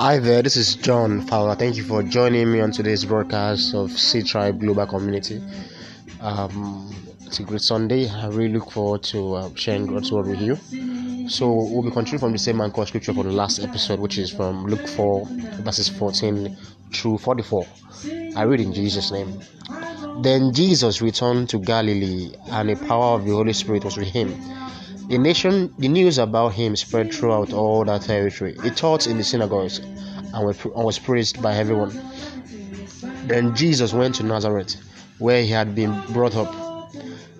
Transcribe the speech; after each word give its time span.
Hi 0.00 0.18
there, 0.18 0.40
this 0.40 0.56
is 0.56 0.76
John 0.76 1.20
Fowler. 1.26 1.54
Thank 1.54 1.76
you 1.76 1.82
for 1.82 2.02
joining 2.02 2.50
me 2.50 2.60
on 2.60 2.72
today's 2.72 3.04
broadcast 3.04 3.74
of 3.74 3.90
C 3.90 4.22
Tribe 4.22 4.58
Global 4.58 4.86
Community. 4.86 5.42
Um, 6.22 6.90
it's 7.26 7.38
a 7.38 7.42
great 7.42 7.60
Sunday. 7.60 8.08
I 8.08 8.28
really 8.28 8.54
look 8.54 8.70
forward 8.70 9.02
to 9.12 9.34
uh, 9.34 9.50
sharing 9.56 9.84
God's 9.84 10.10
word 10.10 10.28
with 10.28 10.40
you. 10.40 10.56
So, 11.28 11.52
we'll 11.52 11.82
be 11.82 11.90
continuing 11.90 12.18
from 12.18 12.32
the 12.32 12.38
same 12.38 12.62
anchor 12.62 12.86
scripture 12.86 13.12
for 13.12 13.24
the 13.24 13.30
last 13.30 13.58
episode, 13.60 14.00
which 14.00 14.16
is 14.16 14.30
from 14.30 14.64
Luke 14.64 14.88
4, 14.88 15.26
verses 15.64 15.90
14 15.90 16.56
through 16.94 17.18
44. 17.18 17.66
I 18.36 18.44
read 18.44 18.60
in 18.60 18.72
Jesus' 18.72 19.12
name. 19.12 19.38
Then 20.22 20.54
Jesus 20.54 21.02
returned 21.02 21.50
to 21.50 21.58
Galilee, 21.58 22.32
and 22.46 22.70
the 22.70 22.76
power 22.86 23.18
of 23.18 23.26
the 23.26 23.32
Holy 23.32 23.52
Spirit 23.52 23.84
was 23.84 23.98
with 23.98 24.08
him 24.08 24.34
the 25.10 25.18
nation, 25.18 25.74
the 25.76 25.88
news 25.88 26.18
about 26.18 26.52
him 26.52 26.76
spread 26.76 27.12
throughout 27.12 27.52
all 27.52 27.84
that 27.84 28.02
territory. 28.02 28.56
He 28.62 28.70
taught 28.70 29.08
in 29.08 29.16
the 29.16 29.24
synagogues 29.24 29.80
and 29.80 30.46
was 30.76 31.00
praised 31.00 31.42
by 31.42 31.56
everyone. 31.56 32.00
Then 33.26 33.56
Jesus 33.56 33.92
went 33.92 34.14
to 34.16 34.22
Nazareth, 34.22 34.76
where 35.18 35.42
he 35.42 35.48
had 35.48 35.74
been 35.74 36.00
brought 36.12 36.36
up. 36.36 36.54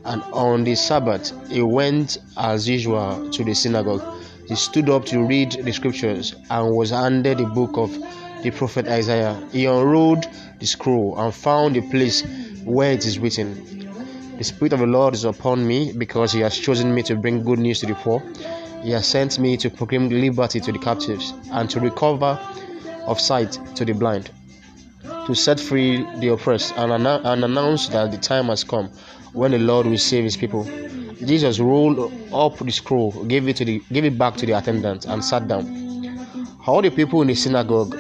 And 0.05 0.21
on 0.33 0.65
the 0.65 0.75
Sabbath, 0.75 1.33
he 1.49 1.63
went 1.63 2.19
as 2.37 2.69
usual 2.69 3.31
to 3.31 3.45
the 3.45 3.55
synagogue. 3.55 4.03
He 4.49 4.57
stood 4.57 4.91
up 4.91 5.05
to 5.07 5.25
read 5.25 5.53
the 5.53 5.73
scriptures 5.73 6.35
and 6.51 6.75
was 6.75 6.91
handed 6.91 7.39
the 7.39 7.47
book 7.47 7.79
of 7.79 7.97
the 8.43 8.51
prophet 8.51 8.89
Isaiah. 8.89 9.41
He 9.53 9.67
unrolled 9.67 10.27
the 10.59 10.67
scroll 10.67 11.17
and 11.17 11.33
found 11.33 11.77
the 11.77 11.89
place 11.89 12.25
where 12.65 12.91
it 12.91 13.07
is 13.07 13.21
written 13.21 13.80
the 14.41 14.45
Spirit 14.45 14.73
of 14.73 14.79
the 14.79 14.87
Lord 14.87 15.13
is 15.13 15.27
upon 15.27 15.67
me 15.67 15.93
because 15.93 16.33
He 16.33 16.41
has 16.41 16.57
chosen 16.57 16.95
me 16.95 17.03
to 17.03 17.15
bring 17.15 17.45
good 17.45 17.59
news 17.59 17.81
to 17.81 17.87
the 17.87 17.95
poor. 17.95 18.23
He 18.83 18.91
has 18.93 19.07
sent 19.07 19.39
me 19.39 19.59
to 19.59 19.69
proclaim 19.69 20.09
liberty 20.09 20.61
to 20.61 20.73
the 20.73 20.79
captives 20.79 21.35
and 21.53 21.69
to 21.69 21.79
recover 21.79 22.41
of 23.07 23.21
sight 23.21 23.59
to 23.75 23.85
the 23.85 23.93
blind, 23.93 24.31
to 25.27 25.35
set 25.35 25.61
free 25.61 26.07
the 26.21 26.29
oppressed, 26.29 26.73
and, 26.79 27.07
and 27.07 27.45
announce 27.45 27.89
that 27.89 28.13
the 28.13 28.17
time 28.17 28.47
has 28.47 28.65
come 28.65 28.89
when 29.35 29.51
the 29.51 29.59
Lord 29.59 29.85
will 29.85 29.99
save 29.99 30.25
His 30.25 30.39
people. 30.39 30.65
Jesus 31.23 31.61
rolled 31.61 32.11
up 32.33 32.57
the 32.61 32.73
scroll, 32.73 33.11
gave 33.25 33.47
it 33.47 33.57
to 33.57 33.67
the, 33.67 33.83
gave 33.93 34.07
it 34.07 34.17
back 34.17 34.37
to 34.37 34.47
the 34.47 34.53
attendant, 34.53 35.05
and 35.05 35.23
sat 35.23 35.49
down. 35.49 35.69
All 36.67 36.81
the 36.81 36.89
people 36.89 37.21
in 37.21 37.29
the 37.29 37.35
synagogue 37.35 37.95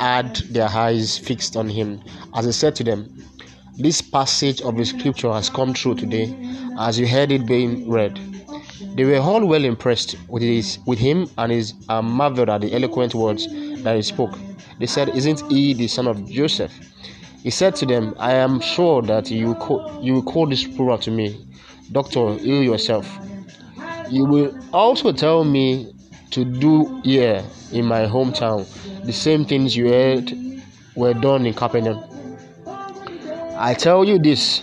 had 0.00 0.34
their 0.50 0.68
eyes 0.68 1.16
fixed 1.16 1.56
on 1.56 1.68
him 1.68 2.02
as 2.34 2.44
he 2.44 2.50
said 2.52 2.74
to 2.76 2.84
them, 2.84 3.08
this 3.78 4.00
passage 4.00 4.60
of 4.62 4.76
the 4.76 4.84
scripture 4.84 5.32
has 5.32 5.50
come 5.50 5.74
true 5.74 5.94
today 5.94 6.34
as 6.78 6.98
you 6.98 7.06
heard 7.06 7.30
it 7.30 7.46
being 7.46 7.88
read. 7.90 8.18
They 8.94 9.04
were 9.04 9.18
all 9.18 9.46
well 9.46 9.64
impressed 9.64 10.16
with 10.28 10.42
his 10.42 10.78
with 10.86 10.98
him 10.98 11.28
and 11.36 11.52
his 11.52 11.74
uh, 11.88 12.00
marveled 12.00 12.48
at 12.48 12.62
the 12.62 12.74
eloquent 12.74 13.14
words 13.14 13.46
that 13.82 13.94
he 13.96 14.02
spoke. 14.02 14.38
They 14.78 14.86
said, 14.86 15.10
Isn't 15.10 15.40
he 15.50 15.74
the 15.74 15.86
son 15.88 16.06
of 16.06 16.26
Joseph? 16.28 16.72
He 17.42 17.50
said 17.50 17.76
to 17.76 17.86
them, 17.86 18.14
I 18.18 18.32
am 18.32 18.60
sure 18.60 19.02
that 19.02 19.30
you 19.30 19.54
call, 19.54 20.00
you 20.02 20.14
will 20.14 20.22
call 20.22 20.46
this 20.46 20.64
plural 20.66 20.98
to 20.98 21.10
me, 21.10 21.46
Doctor, 21.92 22.34
heal 22.38 22.62
yourself. 22.62 23.06
You 24.10 24.24
will 24.24 24.58
also 24.72 25.12
tell 25.12 25.44
me 25.44 25.92
to 26.30 26.44
do 26.44 27.00
here 27.02 27.44
in 27.72 27.84
my 27.84 28.06
hometown 28.06 28.66
the 29.04 29.12
same 29.12 29.44
things 29.44 29.76
you 29.76 29.88
heard 29.88 30.32
were 30.94 31.14
done 31.14 31.46
in 31.46 31.54
Capernaum. 31.54 32.02
I 33.58 33.72
tell 33.72 34.04
you 34.04 34.18
this 34.18 34.62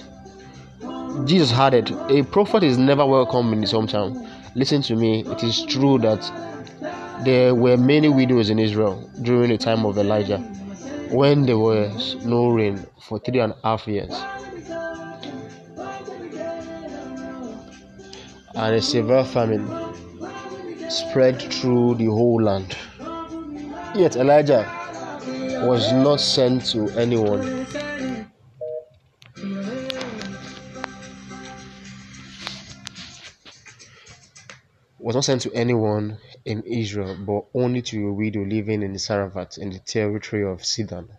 Jesus 1.26 1.50
had 1.50 1.74
it. 1.74 1.90
A 2.10 2.22
prophet 2.24 2.62
is 2.64 2.78
never 2.78 3.04
welcome 3.06 3.52
in 3.52 3.62
his 3.62 3.74
hometown. 3.74 4.30
Listen 4.54 4.84
to 4.84 4.96
me, 4.96 5.24
it 5.26 5.44
is 5.44 5.66
true 5.66 5.98
that 6.00 6.22
there 7.26 7.56
were 7.56 7.76
many 7.76 8.10
widows 8.10 8.52
in 8.52 8.60
Israel 8.60 9.10
during 9.24 9.50
the 9.50 9.58
time 9.58 9.84
of 9.86 9.98
Elijah 9.98 10.38
when 11.10 11.46
there 11.46 11.58
was 11.58 12.24
no 12.24 12.50
rain 12.50 12.86
for 13.02 13.18
three 13.18 13.40
and 13.40 13.54
a 13.54 13.68
half 13.68 13.88
years. 13.88 14.14
And 18.56 18.76
a 18.76 18.82
severe 18.82 19.26
famine 19.26 19.68
spread 20.92 21.42
through 21.42 21.96
the 21.96 22.06
whole 22.06 22.44
land. 22.44 22.78
Yet 23.96 24.18
Elijah 24.18 24.70
was 25.66 25.92
not 25.94 26.20
sent 26.20 26.66
to 26.66 26.90
anyone 26.92 27.63
was 35.04 35.16
not 35.16 35.26
sent 35.26 35.42
to 35.42 35.52
anyone 35.54 36.18
in 36.46 36.64
Israel, 36.64 37.18
but 37.28 37.44
only 37.54 37.82
to 37.82 38.08
a 38.08 38.14
widow 38.14 38.46
living 38.46 38.82
in 38.82 38.98
Zarephath 38.98 39.58
in 39.58 39.70
the 39.70 39.80
territory 39.80 40.50
of 40.50 40.64
Sidon. 40.64 41.10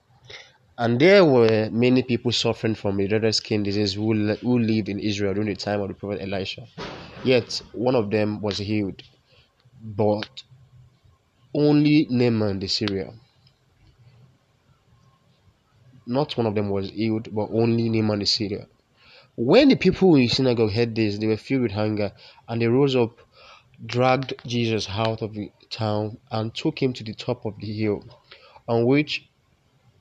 And 0.79 0.99
there 0.99 1.23
were 1.23 1.69
many 1.71 2.03
people 2.03 2.33
suffering 2.33 2.77
from 2.77 2.99
a 2.99 3.07
dreaded 3.07 3.35
skin 3.35 3.63
disease 3.63 3.93
who, 3.93 4.35
who 4.37 4.59
lived 4.59 4.89
in 4.89 4.99
Israel 4.99 5.35
during 5.35 5.51
the 5.51 5.55
time 5.55 5.83
of 5.83 5.89
the 5.89 5.95
prophet 5.95 6.23
Elisha. 6.23 6.67
Yet 7.27 7.61
one 7.73 7.95
of 7.95 8.11
them 8.11 8.41
was 8.41 8.57
healed, 8.57 9.03
but 9.83 10.31
only 11.55 12.07
Naaman 12.09 12.61
the 12.61 12.69
Syrian. 12.69 13.21
Not 16.07 16.39
one 16.39 16.47
of 16.47 16.55
them 16.55 16.71
was 16.71 16.89
healed, 16.89 17.29
but 17.35 17.51
only 17.53 17.91
Naaman 17.91 18.21
the 18.21 18.27
Syrian. 18.27 18.67
When 19.37 19.69
the 19.69 19.77
people 19.77 20.15
in 20.15 20.23
the 20.23 20.29
synagogue 20.29 20.73
heard 20.73 20.95
this, 20.95 21.19
they 21.19 21.27
were 21.27 21.37
filled 21.37 21.63
with 21.63 21.73
hunger, 21.73 22.13
and 22.49 22.63
they 22.63 22.67
rose 22.67 22.97
up 22.97 23.19
dragged 23.87 24.35
Jesus 24.47 24.89
out 24.89 25.23
of 25.23 25.35
the 25.35 25.51
town 25.71 26.19
and 26.31 26.55
took 26.55 26.81
him 26.83 26.93
to 26.95 27.05
the 27.05 27.15
top 27.15 27.45
of 27.45 27.55
the 27.59 27.73
hill 27.73 28.05
on 28.69 28.85
which 28.87 29.29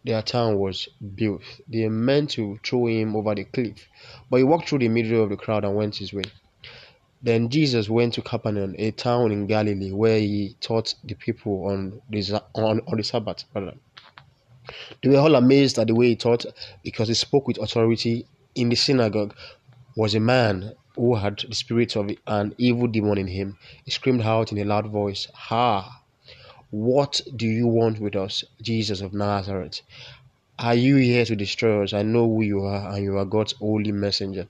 their 0.06 0.22
town 0.22 0.58
was 0.58 0.88
built. 1.16 1.42
They 1.68 1.88
meant 1.88 2.32
to 2.32 2.60
throw 2.64 2.88
him 2.88 3.16
over 3.16 3.36
the 3.36 3.46
cliff, 3.46 3.88
but 4.30 4.38
he 4.38 4.44
walked 4.44 4.70
through 4.70 4.80
the 4.80 4.90
middle 4.90 5.24
of 5.24 5.30
the 5.30 5.38
crowd 5.38 5.64
and 5.64 5.76
went 5.76 5.96
his 5.96 6.14
way. 6.14 6.24
Then 7.22 7.48
Jesus 7.50 7.90
went 7.90 8.16
to 8.16 8.22
Capernaum, 8.22 8.76
a 8.78 8.92
town 8.92 9.32
in 9.32 9.48
Galilee, 9.48 9.94
where 9.94 10.20
he 10.20 10.58
taught 10.60 10.94
the 11.06 11.16
people 11.16 11.68
on 11.68 12.02
the, 12.10 12.44
on, 12.54 12.82
on 12.82 12.98
the 12.98 13.04
Sabbath. 13.04 13.46
They 15.02 15.10
were 15.10 15.18
all 15.18 15.36
amazed 15.36 15.80
at 15.80 15.88
the 15.88 15.96
way 15.96 16.10
he 16.10 16.16
taught 16.18 16.46
because 16.84 17.08
he 17.08 17.14
spoke 17.14 17.48
with 17.48 17.60
authority. 17.60 18.28
In 18.56 18.70
the 18.70 18.76
synagogue 18.76 19.34
was 19.96 20.16
a 20.16 20.20
man 20.20 20.74
who 20.96 21.16
had 21.16 21.40
the 21.40 21.56
spirit 21.56 21.96
of 21.96 22.10
an 22.28 22.54
evil 22.58 22.88
demon 22.88 23.18
in 23.18 23.28
him, 23.28 23.58
screamed 23.88 24.22
out 24.22 24.52
in 24.52 24.58
a 24.58 24.64
loud 24.64 24.88
voice, 24.88 25.28
Ha! 25.34 26.04
What 26.70 27.22
do 27.36 27.48
you 27.48 27.68
want 27.68 28.00
with 28.00 28.16
us, 28.16 28.44
Jesus 28.62 29.02
of 29.02 29.14
Nazareth? 29.14 29.82
Are 30.60 30.76
you 30.76 30.98
here 30.98 31.26
to 31.26 31.36
destroy 31.36 31.84
us? 31.84 31.94
I 31.94 32.04
know 32.04 32.28
who 32.28 32.44
you 32.44 32.64
are, 32.64 32.94
and 32.94 33.04
you 33.04 33.18
are 33.18 33.26
God's 33.26 33.54
holy 33.54 33.92
messenger. 33.92 34.48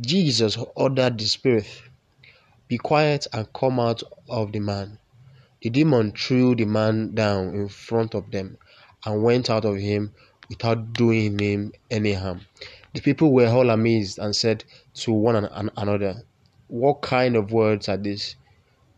Jesus 0.00 0.56
ordered 0.74 1.18
the 1.18 1.26
spirit, 1.26 1.66
Be 2.66 2.78
quiet 2.78 3.26
and 3.32 3.52
come 3.52 3.78
out 3.78 4.02
of 4.28 4.52
the 4.52 4.60
man. 4.60 4.98
The 5.60 5.70
demon 5.70 6.12
threw 6.12 6.54
the 6.54 6.64
man 6.64 7.14
down 7.14 7.54
in 7.54 7.68
front 7.68 8.14
of 8.14 8.30
them 8.30 8.58
and 9.04 9.22
went 9.22 9.50
out 9.50 9.64
of 9.64 9.76
him 9.76 10.14
without 10.48 10.92
doing 10.92 11.38
him 11.38 11.72
any 11.90 12.12
harm. 12.12 12.40
The 12.94 13.02
people 13.02 13.32
were 13.32 13.48
all 13.48 13.70
amazed 13.70 14.18
and 14.18 14.34
said 14.34 14.64
to 14.94 15.12
one 15.12 15.36
another, 15.76 16.22
What 16.68 17.02
kind 17.02 17.36
of 17.36 17.52
words 17.52 17.88
are 17.88 17.96
these? 17.96 18.36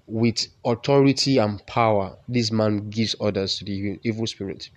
With 0.06 0.46
authority 0.64 1.38
and 1.38 1.64
power, 1.66 2.16
this 2.28 2.50
man 2.50 2.90
gives 2.90 3.14
orders 3.14 3.58
to 3.58 3.64
the 3.64 3.98
evil 4.02 4.26
spirit, 4.26 4.70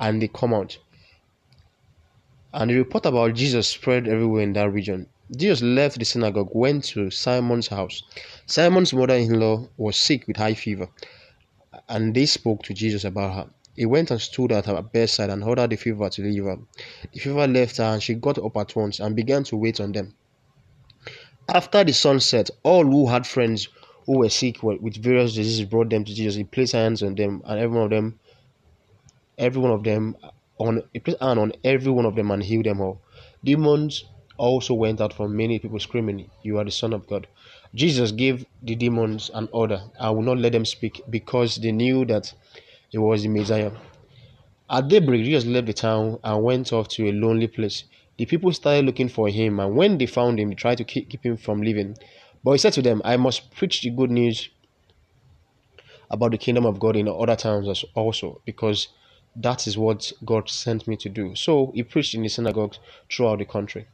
and 0.00 0.20
they 0.20 0.28
come 0.28 0.52
out. 0.54 0.78
And 2.52 2.70
the 2.70 2.76
report 2.76 3.06
about 3.06 3.34
Jesus 3.34 3.68
spread 3.68 4.06
everywhere 4.06 4.42
in 4.42 4.52
that 4.52 4.70
region. 4.70 5.06
Jesus 5.34 5.62
left 5.62 5.98
the 5.98 6.04
synagogue, 6.04 6.50
went 6.52 6.84
to 6.84 7.10
Simon's 7.10 7.68
house. 7.68 8.02
Simon's 8.44 8.92
mother 8.92 9.14
in 9.14 9.40
law 9.40 9.66
was 9.78 9.96
sick 9.96 10.26
with 10.26 10.36
high 10.36 10.54
fever, 10.54 10.88
and 11.88 12.14
they 12.14 12.26
spoke 12.26 12.62
to 12.64 12.74
Jesus 12.74 13.04
about 13.04 13.34
her. 13.34 13.50
He 13.74 13.86
went 13.86 14.10
and 14.10 14.20
stood 14.20 14.52
at 14.52 14.66
her 14.66 14.82
bedside 14.82 15.30
and 15.30 15.42
ordered 15.42 15.70
the 15.70 15.76
fever 15.76 16.08
to 16.10 16.22
leave 16.22 16.44
her. 16.44 16.58
The 17.12 17.20
fever 17.20 17.46
left 17.46 17.78
her, 17.78 17.84
and 17.84 18.02
she 18.02 18.14
got 18.14 18.38
up 18.38 18.56
at 18.56 18.76
once 18.76 19.00
and 19.00 19.16
began 19.16 19.44
to 19.44 19.56
wait 19.56 19.80
on 19.80 19.92
them. 19.92 20.14
After 21.48 21.82
the 21.82 21.92
sun 21.92 22.20
set, 22.20 22.50
all 22.62 22.84
who 22.84 23.08
had 23.08 23.26
friends 23.26 23.68
who 24.06 24.18
were 24.18 24.28
sick 24.28 24.62
with 24.62 24.96
various 25.02 25.34
diseases 25.34 25.64
brought 25.64 25.90
them 25.90 26.04
to 26.04 26.14
Jesus. 26.14 26.34
He 26.34 26.44
placed 26.44 26.72
hands 26.72 27.02
on 27.02 27.14
them, 27.14 27.42
and 27.46 27.58
every 27.60 27.74
one 27.76 27.84
of 27.84 27.90
them, 27.90 28.18
every 29.38 29.60
one 29.60 29.70
of 29.70 29.84
them, 29.84 30.16
on 30.58 30.82
he 30.92 30.98
placed 31.00 31.20
hand 31.20 31.38
on 31.40 31.52
every 31.64 31.90
one 31.90 32.04
of 32.04 32.14
them 32.14 32.30
and 32.30 32.42
healed 32.42 32.66
them 32.66 32.80
all. 32.80 33.00
Demons 33.42 34.04
also 34.36 34.74
went 34.74 35.00
out 35.00 35.12
from 35.14 35.36
many 35.36 35.58
people 35.58 35.78
screaming, 35.78 36.30
"You 36.42 36.58
are 36.58 36.64
the 36.64 36.70
Son 36.70 36.92
of 36.92 37.06
God." 37.06 37.26
Jesus 37.74 38.12
gave 38.12 38.44
the 38.62 38.74
demons 38.74 39.30
an 39.34 39.48
order: 39.52 39.82
"I 39.98 40.10
will 40.10 40.22
not 40.22 40.38
let 40.38 40.52
them 40.52 40.64
speak," 40.64 41.00
because 41.08 41.56
they 41.56 41.72
knew 41.72 42.04
that 42.06 42.32
he 42.92 42.98
was 42.98 43.22
the 43.22 43.28
Messiah. 43.28 43.72
At 44.70 44.88
daybreak, 44.88 45.24
Jesus 45.24 45.44
left 45.46 45.66
the 45.66 45.72
town 45.72 46.18
and 46.22 46.44
went 46.44 46.72
off 46.72 46.88
to 46.88 47.08
a 47.08 47.12
lonely 47.12 47.48
place. 47.48 47.84
The 48.18 48.26
people 48.26 48.52
started 48.52 48.84
looking 48.84 49.08
for 49.08 49.28
him, 49.28 49.58
and 49.58 49.74
when 49.74 49.98
they 49.98 50.06
found 50.06 50.38
him, 50.38 50.50
they 50.50 50.54
tried 50.54 50.78
to 50.78 50.84
keep 50.84 51.24
him 51.24 51.36
from 51.36 51.62
leaving. 51.62 51.96
But 52.44 52.52
he 52.52 52.58
said 52.58 52.74
to 52.74 52.82
them, 52.82 53.00
I 53.04 53.16
must 53.16 53.50
preach 53.54 53.80
the 53.82 53.90
good 53.90 54.10
news 54.10 54.50
about 56.10 56.30
the 56.32 56.38
kingdom 56.38 56.66
of 56.66 56.78
God 56.78 56.94
in 56.94 57.08
other 57.08 57.36
towns 57.36 57.68
as 57.68 57.84
also 57.94 58.42
because 58.44 58.88
that 59.36 59.66
is 59.66 59.78
what 59.78 60.12
God 60.24 60.50
sent 60.50 60.86
me 60.86 60.96
to 60.96 61.08
do. 61.08 61.34
So 61.34 61.72
he 61.74 61.82
preached 61.82 62.14
in 62.14 62.22
the 62.22 62.28
synagogues 62.28 62.78
throughout 63.10 63.38
the 63.38 63.46
country. 63.46 63.86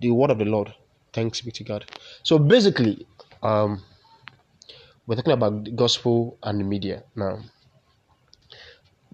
The 0.00 0.12
word 0.12 0.30
of 0.30 0.38
the 0.38 0.44
Lord. 0.44 0.72
Thanks 1.12 1.40
be 1.40 1.50
to 1.50 1.64
God. 1.64 1.90
So 2.22 2.38
basically, 2.38 3.06
um, 3.42 3.82
we're 5.06 5.16
talking 5.16 5.32
about 5.32 5.64
the 5.64 5.72
gospel 5.72 6.38
and 6.42 6.60
the 6.60 6.64
media 6.64 7.02
now. 7.16 7.40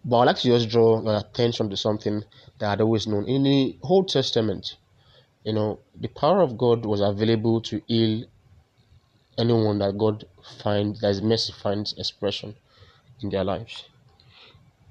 But 0.04 0.18
I'd 0.18 0.24
like 0.24 0.36
to 0.38 0.48
just 0.48 0.68
draw 0.68 1.02
your 1.02 1.16
attention 1.16 1.70
to 1.70 1.76
something 1.76 2.24
that 2.58 2.70
I'd 2.70 2.80
always 2.80 3.06
known. 3.06 3.28
In 3.28 3.44
the 3.44 3.78
Old 3.82 4.08
Testament, 4.08 4.76
you 5.44 5.52
know, 5.52 5.78
the 5.94 6.08
power 6.08 6.40
of 6.40 6.58
God 6.58 6.84
was 6.84 7.00
available 7.00 7.60
to 7.62 7.82
heal 7.86 8.24
anyone 9.38 9.78
that 9.78 9.96
God 9.96 10.24
finds, 10.62 11.00
that 11.00 11.08
His 11.08 11.22
mercy 11.22 11.52
finds 11.52 11.92
expression 11.98 12.56
in 13.20 13.30
their 13.30 13.44
lives. 13.44 13.84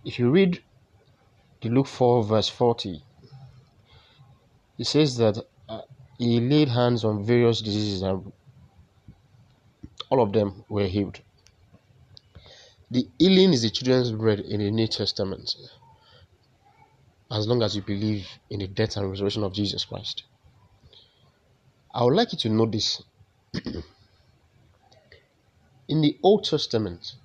If 0.05 0.17
you 0.17 0.31
read 0.31 0.63
the 1.61 1.69
Luke 1.69 1.87
4, 1.87 2.23
verse 2.23 2.49
40, 2.49 3.03
it 4.77 4.87
says 4.87 5.17
that 5.17 5.37
uh, 5.67 5.81
He 6.17 6.39
laid 6.39 6.69
hands 6.69 7.03
on 7.03 7.23
various 7.25 7.61
diseases 7.61 8.01
and 8.01 8.31
all 10.09 10.21
of 10.21 10.33
them 10.33 10.63
were 10.69 10.87
healed. 10.87 11.19
The 12.91 13.07
healing 13.17 13.53
is 13.53 13.61
the 13.61 13.69
children's 13.69 14.11
bread 14.11 14.41
in 14.41 14.59
the 14.59 14.69
New 14.69 14.85
Testament, 14.85 15.55
as 17.31 17.47
long 17.47 17.63
as 17.63 17.73
you 17.73 17.81
believe 17.81 18.27
in 18.49 18.59
the 18.59 18.67
death 18.67 18.97
and 18.97 19.09
resurrection 19.09 19.45
of 19.45 19.53
Jesus 19.53 19.85
Christ. 19.85 20.23
I 21.93 22.03
would 22.03 22.15
like 22.15 22.33
you 22.33 22.37
to 22.39 22.49
know 22.49 22.65
this. 22.65 23.01
in 25.87 26.01
the 26.01 26.19
Old 26.21 26.43
Testament, 26.43 27.15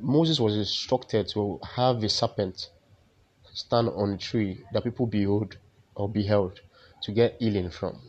Moses 0.00 0.38
was 0.38 0.54
instructed 0.54 1.28
to 1.28 1.58
have 1.74 2.04
a 2.04 2.08
serpent 2.10 2.68
stand 3.54 3.88
on 3.88 4.10
a 4.12 4.18
tree 4.18 4.62
that 4.70 4.84
people 4.84 5.06
behold 5.06 5.56
or 5.94 6.10
beheld 6.10 6.60
to 7.04 7.12
get 7.12 7.36
healing 7.38 7.70
from, 7.70 8.02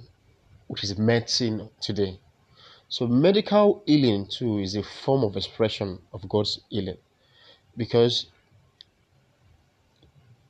which 0.67 0.83
is 0.83 0.97
medicine 0.97 1.69
today. 1.79 2.19
So 2.89 3.05
medical 3.05 3.83
healing 3.85 4.27
too 4.27 4.59
is 4.59 4.75
a 4.75 4.83
form 4.83 5.23
of 5.23 5.35
expression 5.35 5.99
of 6.13 6.27
God's 6.29 6.61
healing. 6.69 6.97
Because 7.75 8.27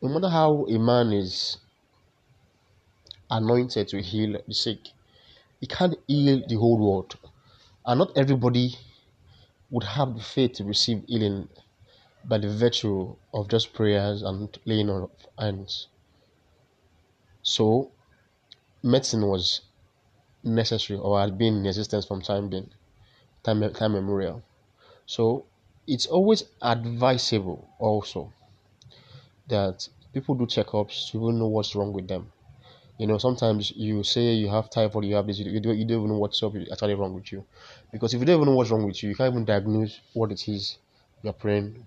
no 0.02 0.10
matter 0.10 0.30
how 0.30 0.66
a 0.68 0.78
man 0.78 1.12
is 1.12 1.58
anointed 3.32 3.88
to 3.90 4.02
heal 4.02 4.38
the 4.48 4.54
sick, 4.54 4.90
he 5.60 5.66
can't 5.66 5.96
heal 6.08 6.44
the 6.48 6.56
whole 6.56 6.78
world. 6.78 7.18
And 7.86 8.00
not 8.00 8.16
everybody 8.16 8.76
would 9.72 9.84
have 9.84 10.16
the 10.16 10.22
faith 10.22 10.54
to 10.54 10.64
receive 10.64 11.04
healing 11.08 11.50
by 12.24 12.38
the 12.38 12.50
virtue 12.50 13.16
of 13.34 13.48
just 13.48 13.74
prayers 13.74 14.22
and 14.22 14.56
laying 14.66 14.90
on 14.90 15.04
of 15.04 15.12
hands. 15.40 15.88
So 17.42 17.92
medicine 18.84 19.26
was 19.26 19.62
necessary 20.56 21.00
or 21.00 21.20
had 21.20 21.38
been 21.38 21.58
in 21.58 21.66
existence 21.68 22.06
from 22.06 22.22
time 22.22 22.50
being, 22.50 22.72
time, 23.44 23.62
time 23.74 23.94
memorial. 23.94 24.44
So 25.06 25.48
it's 25.88 26.08
always 26.08 26.44
advisable 26.62 27.70
also 27.80 28.34
that 29.48 29.88
people 30.14 30.36
do 30.36 30.46
checkups 30.46 31.10
to 31.12 31.18
even 31.18 31.40
know 31.40 31.48
what's 31.48 31.76
wrong 31.76 31.94
with 31.94 32.08
them. 32.08 32.32
You 33.00 33.08
know, 33.08 33.18
sometimes 33.20 33.72
you 33.72 34.04
say 34.04 34.34
you 34.34 34.50
have 34.50 34.70
typhoid, 34.70 35.06
you 35.06 35.16
have 35.16 35.28
this, 35.28 35.40
you 35.40 35.60
don't, 35.62 35.78
you 35.78 35.86
don't 35.86 36.00
even 36.00 36.10
know 36.12 36.20
what's 36.20 36.42
up, 36.44 36.54
actually 36.72 36.96
wrong 36.96 37.14
with 37.16 37.32
you. 37.32 37.46
Because 37.92 38.14
if 38.14 38.20
you 38.22 38.26
don't 38.26 38.38
even 38.38 38.48
know 38.50 38.56
what's 38.58 38.72
wrong 38.72 38.86
with 38.86 39.04
you, 39.04 39.10
you 39.10 39.16
can't 39.16 39.34
even 39.34 39.46
diagnose 39.46 40.02
what 40.14 40.32
it 40.32 40.48
is 40.48 40.78
you're 41.24 41.34
praying 41.34 41.86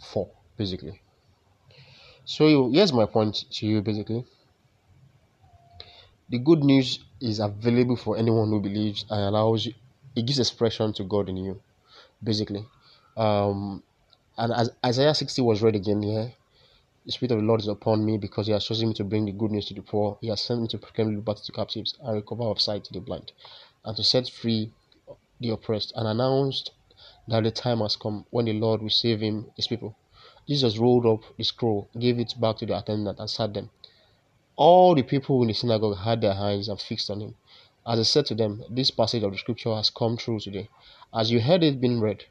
for, 0.00 0.30
basically. 0.56 1.00
So 2.24 2.68
here's 2.70 2.92
my 2.92 3.06
point 3.06 3.44
to 3.52 3.66
you, 3.66 3.80
basically. 3.80 4.24
The 6.32 6.38
good 6.38 6.64
news 6.64 6.98
is 7.20 7.40
available 7.40 7.94
for 7.94 8.16
anyone 8.16 8.48
who 8.48 8.58
believes 8.58 9.04
and 9.10 9.20
allows 9.20 9.66
you, 9.66 9.74
it 10.16 10.24
gives 10.24 10.38
expression 10.38 10.94
to 10.94 11.04
God 11.04 11.28
in 11.28 11.36
you, 11.36 11.60
basically. 12.24 12.64
Um, 13.18 13.82
and 14.38 14.50
as 14.54 14.70
Isaiah 14.82 15.14
60 15.14 15.42
was 15.42 15.60
read 15.60 15.74
again 15.74 16.02
here, 16.02 16.32
the 17.04 17.12
Spirit 17.12 17.32
of 17.32 17.40
the 17.40 17.44
Lord 17.44 17.60
is 17.60 17.68
upon 17.68 18.06
me 18.06 18.16
because 18.16 18.46
He 18.46 18.54
has 18.54 18.64
chosen 18.64 18.88
me 18.88 18.94
to 18.94 19.04
bring 19.04 19.26
the 19.26 19.32
good 19.32 19.50
news 19.50 19.66
to 19.66 19.74
the 19.74 19.82
poor. 19.82 20.16
He 20.22 20.28
has 20.28 20.40
sent 20.40 20.62
me 20.62 20.68
to 20.68 20.78
proclaim 20.78 21.14
liberty 21.14 21.42
to 21.44 21.52
captives 21.52 21.98
and 22.00 22.14
recover 22.14 22.44
of 22.44 22.62
sight 22.62 22.84
to 22.84 22.94
the 22.94 23.00
blind, 23.00 23.32
and 23.84 23.94
to 23.94 24.02
set 24.02 24.30
free 24.30 24.72
the 25.38 25.50
oppressed, 25.50 25.92
and 25.96 26.08
announced 26.08 26.70
that 27.28 27.44
the 27.44 27.50
time 27.50 27.80
has 27.80 27.94
come 27.94 28.24
when 28.30 28.46
the 28.46 28.54
Lord 28.54 28.80
will 28.80 28.88
save 28.88 29.20
him, 29.20 29.50
his 29.54 29.66
people. 29.66 29.96
Jesus 30.48 30.78
rolled 30.78 31.04
up 31.04 31.20
the 31.36 31.44
scroll, 31.44 31.90
gave 31.98 32.18
it 32.18 32.40
back 32.40 32.56
to 32.56 32.64
the 32.64 32.78
attendant, 32.78 33.18
and 33.18 33.28
sat 33.28 33.52
them. 33.52 33.68
All 34.56 34.94
the 34.94 35.02
people 35.02 35.42
in 35.42 35.48
the 35.48 35.54
synagogue 35.54 35.98
had 35.98 36.20
their 36.20 36.34
eyes 36.34 36.68
fixed 36.78 37.10
on 37.10 37.20
him. 37.20 37.34
As 37.86 37.98
I 37.98 38.02
said 38.02 38.26
to 38.26 38.34
them, 38.34 38.62
This 38.70 38.90
passage 38.90 39.22
of 39.22 39.32
the 39.32 39.38
scripture 39.38 39.74
has 39.74 39.90
come 39.90 40.16
true 40.16 40.38
today, 40.38 40.68
as 41.12 41.30
you 41.30 41.40
heard 41.40 41.64
it 41.64 41.80
being 41.80 42.00
read. 42.00 42.24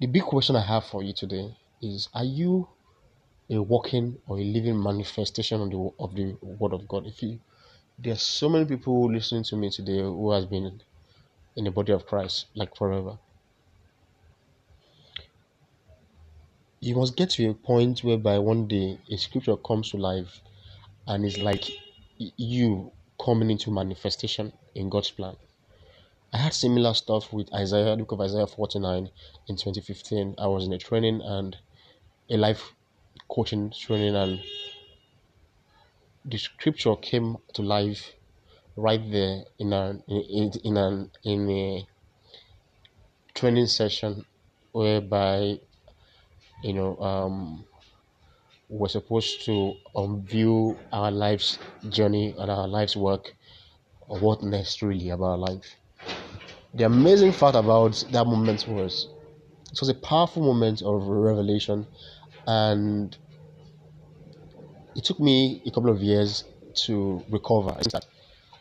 The 0.00 0.06
big 0.06 0.22
question 0.24 0.56
I 0.56 0.60
have 0.60 0.84
for 0.84 1.02
you 1.02 1.12
today 1.12 1.56
is 1.80 2.08
Are 2.14 2.24
you 2.24 2.68
a 3.48 3.58
walking 3.60 4.18
or 4.26 4.38
a 4.38 4.44
living 4.44 4.82
manifestation 4.82 5.60
of 5.62 5.70
the, 5.70 5.90
of 5.98 6.14
the 6.14 6.36
Word 6.42 6.74
of 6.74 6.86
God? 6.86 7.06
If 7.06 7.22
you, 7.22 7.40
there 7.98 8.12
are 8.12 8.16
so 8.16 8.48
many 8.48 8.66
people 8.66 9.10
listening 9.10 9.44
to 9.44 9.56
me 9.56 9.70
today 9.70 10.00
who 10.00 10.30
has 10.32 10.46
been 10.46 10.80
in 11.56 11.64
the 11.64 11.70
body 11.70 11.92
of 11.92 12.06
Christ 12.06 12.46
like 12.54 12.76
forever. 12.76 13.18
You 16.84 16.94
must 16.94 17.16
get 17.16 17.30
to 17.30 17.48
a 17.48 17.54
point 17.54 18.04
whereby 18.04 18.38
one 18.38 18.68
day 18.68 18.98
a 19.10 19.16
scripture 19.16 19.56
comes 19.56 19.90
to 19.90 19.96
life 19.96 20.42
and 21.06 21.24
it's 21.24 21.38
like 21.38 21.64
you 22.18 22.92
coming 23.18 23.50
into 23.50 23.70
manifestation 23.70 24.52
in 24.74 24.90
God's 24.90 25.10
plan. 25.10 25.34
I 26.30 26.36
had 26.36 26.52
similar 26.52 26.92
stuff 26.92 27.32
with 27.32 27.50
Isaiah, 27.54 27.96
book 27.96 28.12
of 28.12 28.20
Isaiah 28.20 28.46
49 28.46 29.08
in 29.48 29.56
2015. 29.56 30.34
I 30.36 30.46
was 30.46 30.66
in 30.66 30.74
a 30.74 30.78
training 30.78 31.22
and 31.24 31.56
a 32.28 32.36
life 32.36 32.74
coaching 33.30 33.72
training, 33.72 34.14
and 34.14 34.42
the 36.26 36.36
scripture 36.36 36.96
came 36.96 37.38
to 37.54 37.62
life 37.62 38.12
right 38.76 39.00
there 39.10 39.44
in 39.58 39.72
an 39.72 40.02
in, 40.06 40.52
in 40.62 40.76
an 40.76 41.10
in 41.24 41.48
a 41.48 41.86
training 43.32 43.68
session 43.68 44.26
whereby 44.72 45.60
you 46.64 46.74
know, 46.74 46.98
um, 46.98 47.68
we're 48.68 48.88
supposed 48.88 49.44
to 49.46 49.74
unveil 49.94 50.82
our 50.92 51.10
life's 51.10 51.58
journey 51.88 52.34
and 52.38 52.50
our 52.50 52.66
life's 52.68 52.96
work, 52.96 53.34
or 54.08 54.20
what 54.20 54.42
next 54.42 54.82
really 54.82 55.10
about 55.10 55.40
life. 55.40 55.76
The 56.74 56.84
amazing 56.84 57.32
fact 57.32 57.56
about 57.56 58.02
that 58.10 58.26
moment 58.26 58.66
was 58.68 59.08
it 59.72 59.80
was 59.80 59.88
a 59.90 59.94
powerful 59.94 60.42
moment 60.42 60.82
of 60.82 61.04
revelation, 61.08 61.88
and 62.46 63.16
it 64.94 65.04
took 65.04 65.20
me 65.20 65.62
a 65.66 65.70
couple 65.70 65.90
of 65.90 66.02
years 66.02 66.44
to 66.74 67.24
recover. 67.28 67.76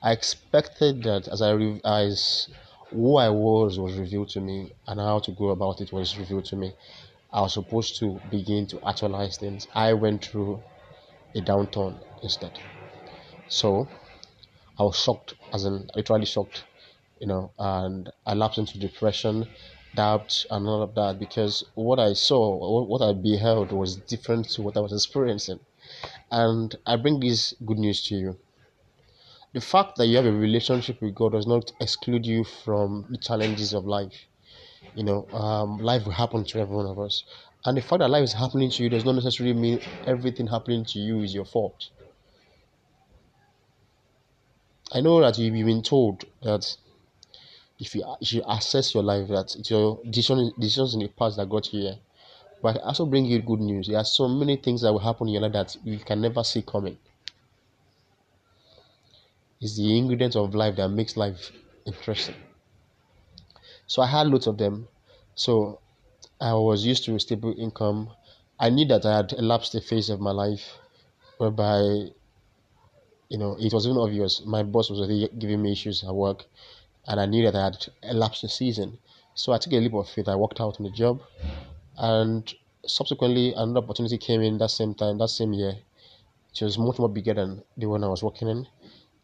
I 0.03 0.11
expected 0.13 1.03
that 1.03 1.27
as 1.27 1.41
I 1.41 1.53
as 1.85 2.49
who 2.91 3.17
I 3.17 3.29
was 3.29 3.79
was 3.79 3.97
revealed 3.97 4.29
to 4.29 4.41
me 4.41 4.73
and 4.87 4.99
how 4.99 5.19
to 5.19 5.31
go 5.31 5.49
about 5.49 5.81
it 5.81 5.91
was 5.93 6.17
revealed 6.17 6.45
to 6.45 6.55
me. 6.55 6.75
I 7.33 7.41
was 7.41 7.53
supposed 7.55 7.97
to 7.99 8.21
begin 8.29 8.67
to 8.67 8.79
actualize 8.87 9.37
things. 9.37 9.67
I 9.75 9.93
went 9.93 10.23
through 10.25 10.63
a 11.35 11.41
downturn 11.41 12.01
instead. 12.21 12.59
So 13.47 13.89
I 14.77 14.83
was 14.83 14.97
shocked, 14.97 15.35
as 15.53 15.65
in 15.65 15.87
literally 15.95 16.25
shocked, 16.25 16.65
you 17.19 17.27
know, 17.27 17.53
and 17.57 18.11
I 18.25 18.35
lapsed 18.35 18.59
into 18.59 18.79
depression, 18.79 19.51
doubt, 19.95 20.45
and 20.51 20.67
all 20.67 20.83
of 20.83 20.95
that 20.95 21.19
because 21.19 21.63
what 21.75 21.99
I 21.99 22.13
saw, 22.13 22.85
what 22.85 23.01
I 23.01 23.13
beheld 23.13 23.71
was 23.71 23.97
different 23.97 24.49
to 24.51 24.61
what 24.61 24.77
I 24.77 24.81
was 24.81 24.93
experiencing. 24.93 25.59
And 26.31 26.75
I 26.85 26.97
bring 26.97 27.19
this 27.19 27.53
good 27.65 27.79
news 27.79 28.03
to 28.05 28.15
you. 28.15 28.39
The 29.53 29.61
fact 29.61 29.95
that 29.97 30.07
you 30.07 30.17
have 30.17 30.25
a 30.27 30.31
relationship 30.33 31.01
with 31.01 31.15
God 31.15 31.31
does 31.31 31.47
not 31.47 31.71
exclude 31.79 32.25
you 32.25 32.43
from 32.43 33.07
the 33.09 33.17
challenges 33.17 33.73
of 33.73 33.85
life 33.85 34.27
you 34.95 35.03
know, 35.03 35.27
um, 35.31 35.79
life 35.79 36.05
will 36.05 36.13
happen 36.13 36.43
to 36.45 36.59
every 36.59 36.75
one 36.75 36.85
of 36.85 36.99
us. 36.99 37.23
And 37.65 37.77
the 37.77 37.81
fact 37.81 37.99
that 37.99 38.09
life 38.09 38.23
is 38.23 38.33
happening 38.33 38.69
to 38.71 38.83
you 38.83 38.89
does 38.89 39.05
not 39.05 39.15
necessarily 39.15 39.53
mean 39.53 39.79
everything 40.05 40.47
happening 40.47 40.85
to 40.85 40.99
you 40.99 41.21
is 41.21 41.33
your 41.33 41.45
fault. 41.45 41.89
I 44.91 45.01
know 45.01 45.19
that 45.21 45.37
you've 45.39 45.65
been 45.65 45.81
told 45.81 46.25
that 46.43 46.77
if 47.79 47.95
you 47.95 48.03
if 48.21 48.33
you 48.33 48.43
assess 48.47 48.93
your 48.93 49.03
life, 49.03 49.27
that 49.29 49.55
it's 49.55 49.69
your 49.71 49.99
decision, 50.09 50.51
decisions 50.59 50.93
in 50.93 50.99
the 51.01 51.07
past 51.07 51.37
that 51.37 51.49
got 51.49 51.73
you 51.73 51.81
here. 51.81 51.97
But 52.61 52.77
I 52.77 52.87
also 52.87 53.05
bring 53.05 53.25
you 53.25 53.41
good 53.41 53.59
news. 53.59 53.87
There 53.87 53.97
are 53.97 54.05
so 54.05 54.27
many 54.27 54.55
things 54.57 54.81
that 54.81 54.91
will 54.91 54.99
happen 54.99 55.27
in 55.27 55.33
your 55.33 55.41
life 55.41 55.53
that 55.53 55.75
you 55.83 55.97
can 55.99 56.21
never 56.21 56.43
see 56.43 56.61
coming. 56.61 56.97
It's 59.59 59.77
the 59.77 59.97
ingredient 59.97 60.35
of 60.35 60.53
life 60.53 60.75
that 60.75 60.89
makes 60.89 61.17
life 61.17 61.51
interesting. 61.85 62.35
So 63.87 64.01
I 64.01 64.07
had 64.07 64.27
loads 64.27 64.47
of 64.47 64.57
them. 64.57 64.87
So 65.35 65.79
I 66.39 66.53
was 66.53 66.85
used 66.85 67.05
to 67.05 67.15
a 67.15 67.19
stable 67.19 67.53
income. 67.57 68.09
I 68.59 68.69
knew 68.69 68.85
that 68.87 69.05
I 69.05 69.17
had 69.17 69.33
elapsed 69.33 69.73
the 69.73 69.81
phase 69.81 70.09
of 70.09 70.19
my 70.19 70.31
life 70.31 70.77
whereby, 71.37 72.11
you 73.29 73.37
know, 73.37 73.55
it 73.59 73.73
was 73.73 73.85
even 73.85 73.97
obvious. 73.97 74.43
My 74.45 74.63
boss 74.63 74.89
was 74.89 74.99
already 74.99 75.27
giving 75.37 75.61
me 75.61 75.71
issues 75.71 76.03
at 76.03 76.13
work, 76.13 76.45
and 77.07 77.19
I 77.19 77.25
knew 77.25 77.43
that 77.43 77.55
I 77.55 77.65
had 77.65 77.87
elapsed 78.03 78.41
the 78.43 78.49
season. 78.49 78.99
So 79.35 79.51
I 79.51 79.57
took 79.57 79.73
a 79.73 79.77
leap 79.77 79.93
of 79.93 80.07
faith. 80.07 80.27
I 80.27 80.35
worked 80.35 80.61
out 80.61 80.79
on 80.79 80.85
the 80.85 80.91
job, 80.91 81.21
and 81.97 82.53
subsequently 82.85 83.53
another 83.53 83.79
opportunity 83.85 84.17
came 84.17 84.41
in 84.41 84.57
that 84.59 84.71
same 84.71 84.93
time, 84.93 85.17
that 85.17 85.29
same 85.29 85.53
year. 85.53 85.75
It 86.53 86.63
was 86.63 86.77
much 86.77 86.99
more 86.99 87.09
bigger 87.09 87.33
than 87.33 87.63
the 87.77 87.87
one 87.87 88.03
I 88.03 88.07
was 88.07 88.21
working 88.21 88.47
in. 88.47 88.67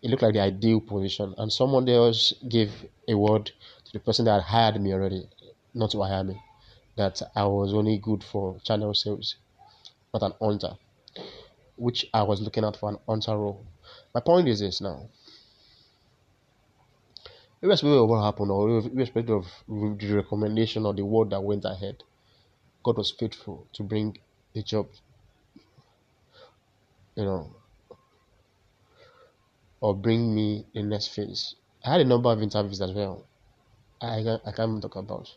It 0.01 0.10
looked 0.10 0.24
like 0.24 0.34
the 0.34 0.42
ideal 0.42 0.82
position, 0.82 1.36
and 1.38 1.51
someone 1.54 1.88
else 1.88 2.34
gave 2.48 2.72
a 3.08 3.16
word 3.16 3.51
to 3.89 3.93
the 3.93 4.00
person 4.00 4.25
that 4.25 4.43
hired 4.43 4.79
me 4.79 4.93
already, 4.93 5.27
not 5.74 5.89
to 5.91 6.01
hire 6.03 6.24
me, 6.24 6.39
that 6.96 7.22
I 7.36 7.46
was 7.46 7.74
only 7.74 7.98
good 7.98 8.24
for 8.24 8.60
channel 8.60 8.93
sales, 8.93 9.36
not 10.13 10.22
an 10.22 10.34
hunter, 10.39 10.77
which 11.75 12.05
I 12.13 12.22
was 12.22 12.39
looking 12.39 12.63
at 12.63 12.77
for 12.77 12.89
an 12.89 13.00
hunter 13.08 13.36
role. 13.36 13.65
My 14.13 14.22
point 14.22 14.48
is 14.48 14.60
this 14.60 14.79
now. 14.79 15.10
Irrespective 17.62 18.00
of 18.01 18.10
what 18.10 18.24
happened, 18.24 18.51
or 18.51 18.69
irrespective 18.69 19.36
of 19.36 19.48
the 19.67 20.13
recommendation 20.13 20.86
or 20.86 20.93
the 20.93 21.03
word 21.03 21.31
that 21.31 21.41
went 21.41 21.65
ahead, 21.65 22.03
God 22.84 22.98
was 22.98 23.12
faithful 23.12 23.67
to 23.74 23.84
bring 23.84 24.17
the 24.53 24.62
job, 24.62 24.88
you 27.15 27.25
know, 27.25 27.55
or 29.81 29.96
bring 29.96 30.34
me 30.34 30.67
the 30.74 30.84
next 30.84 31.08
phase. 31.08 31.55
I 31.84 31.91
had 31.91 32.01
a 32.01 32.05
number 32.05 32.29
of 32.29 32.41
interviews 32.41 32.81
as 32.81 32.91
well. 32.91 33.25
I 34.01 34.20
I 34.46 34.51
can't 34.51 34.70
even 34.70 34.82
talk 34.82 34.96
about. 34.96 35.34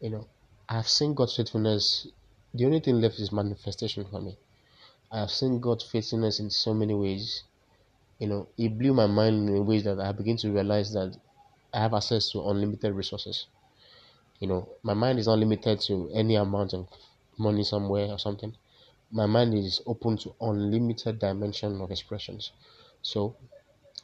You 0.00 0.10
know, 0.10 0.26
I've 0.68 0.88
seen 0.88 1.14
God's 1.14 1.36
faithfulness. 1.36 2.08
The 2.54 2.64
only 2.64 2.80
thing 2.80 3.00
left 3.00 3.18
is 3.20 3.30
manifestation 3.32 4.04
for 4.04 4.20
me. 4.20 4.36
I 5.12 5.20
have 5.20 5.30
seen 5.30 5.60
God's 5.60 5.84
faithfulness 5.84 6.40
in 6.40 6.50
so 6.50 6.74
many 6.74 6.94
ways. 6.94 7.44
You 8.18 8.28
know, 8.28 8.48
it 8.58 8.78
blew 8.78 8.94
my 8.94 9.06
mind 9.06 9.48
in 9.48 9.66
ways 9.66 9.84
that 9.84 10.00
I 10.00 10.12
begin 10.12 10.36
to 10.38 10.50
realize 10.50 10.92
that 10.92 11.16
I 11.72 11.80
have 11.80 11.94
access 11.94 12.30
to 12.32 12.48
unlimited 12.48 12.94
resources. 12.94 13.46
You 14.40 14.48
know, 14.48 14.68
my 14.82 14.94
mind 14.94 15.20
is 15.20 15.26
not 15.26 15.38
limited 15.38 15.80
to 15.82 16.10
any 16.12 16.34
amount 16.34 16.74
of 16.74 16.88
money 17.38 17.62
somewhere 17.62 18.08
or 18.10 18.18
something. 18.18 18.56
My 19.10 19.26
mind 19.26 19.54
is 19.54 19.80
open 19.86 20.16
to 20.18 20.34
unlimited 20.40 21.20
dimension 21.20 21.80
of 21.80 21.90
expressions. 21.90 22.50
So 23.02 23.36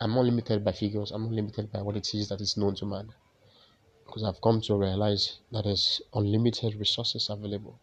I'm 0.00 0.14
not 0.14 0.24
limited 0.26 0.64
by 0.64 0.72
figures. 0.72 1.10
I'm 1.10 1.24
not 1.24 1.32
limited 1.32 1.72
by 1.72 1.82
what 1.82 1.96
it 1.96 2.14
is 2.14 2.28
that 2.28 2.40
is 2.40 2.56
known 2.56 2.76
to 2.76 2.86
man. 2.86 3.12
Because 4.08 4.24
I've 4.24 4.40
come 4.40 4.60
to 4.62 4.74
realize 4.74 5.38
that 5.52 5.64
there's 5.64 6.02
unlimited 6.14 6.74
resources 6.74 7.28
available 7.30 7.78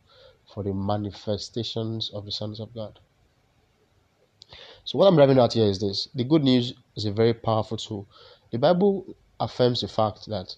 for 0.54 0.64
the 0.64 0.74
manifestations 0.74 2.10
of 2.14 2.26
the 2.26 2.32
sons 2.32 2.60
of 2.60 2.74
God. 2.74 3.00
So 4.84 4.98
what 4.98 5.08
I'm 5.08 5.16
driving 5.16 5.40
at 5.40 5.54
here 5.54 5.68
is 5.68 5.80
this. 5.80 6.10
The 6.14 6.24
good 6.24 6.44
news 6.44 6.74
is 6.96 7.06
a 7.06 7.12
very 7.12 7.34
powerful 7.34 7.78
tool. 7.78 8.08
The 8.52 8.58
Bible 8.58 9.16
affirms 9.40 9.82
the 9.82 9.88
fact 9.88 10.26
that 10.28 10.56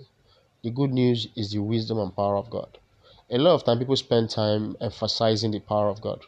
the 0.64 0.72
good 0.72 0.92
news 0.92 1.28
is 1.36 1.52
the 1.52 1.60
wisdom 1.60 2.00
and 2.00 2.16
power 2.16 2.38
of 2.38 2.50
God. 2.50 2.78
A 3.30 3.38
lot 3.38 3.56
of 3.56 3.66
time 3.66 3.80
people 3.80 3.96
spend 3.96 4.30
time 4.30 4.78
emphasizing 4.80 5.52
the 5.52 5.60
power 5.60 5.90
of 5.90 6.02
God, 6.02 6.22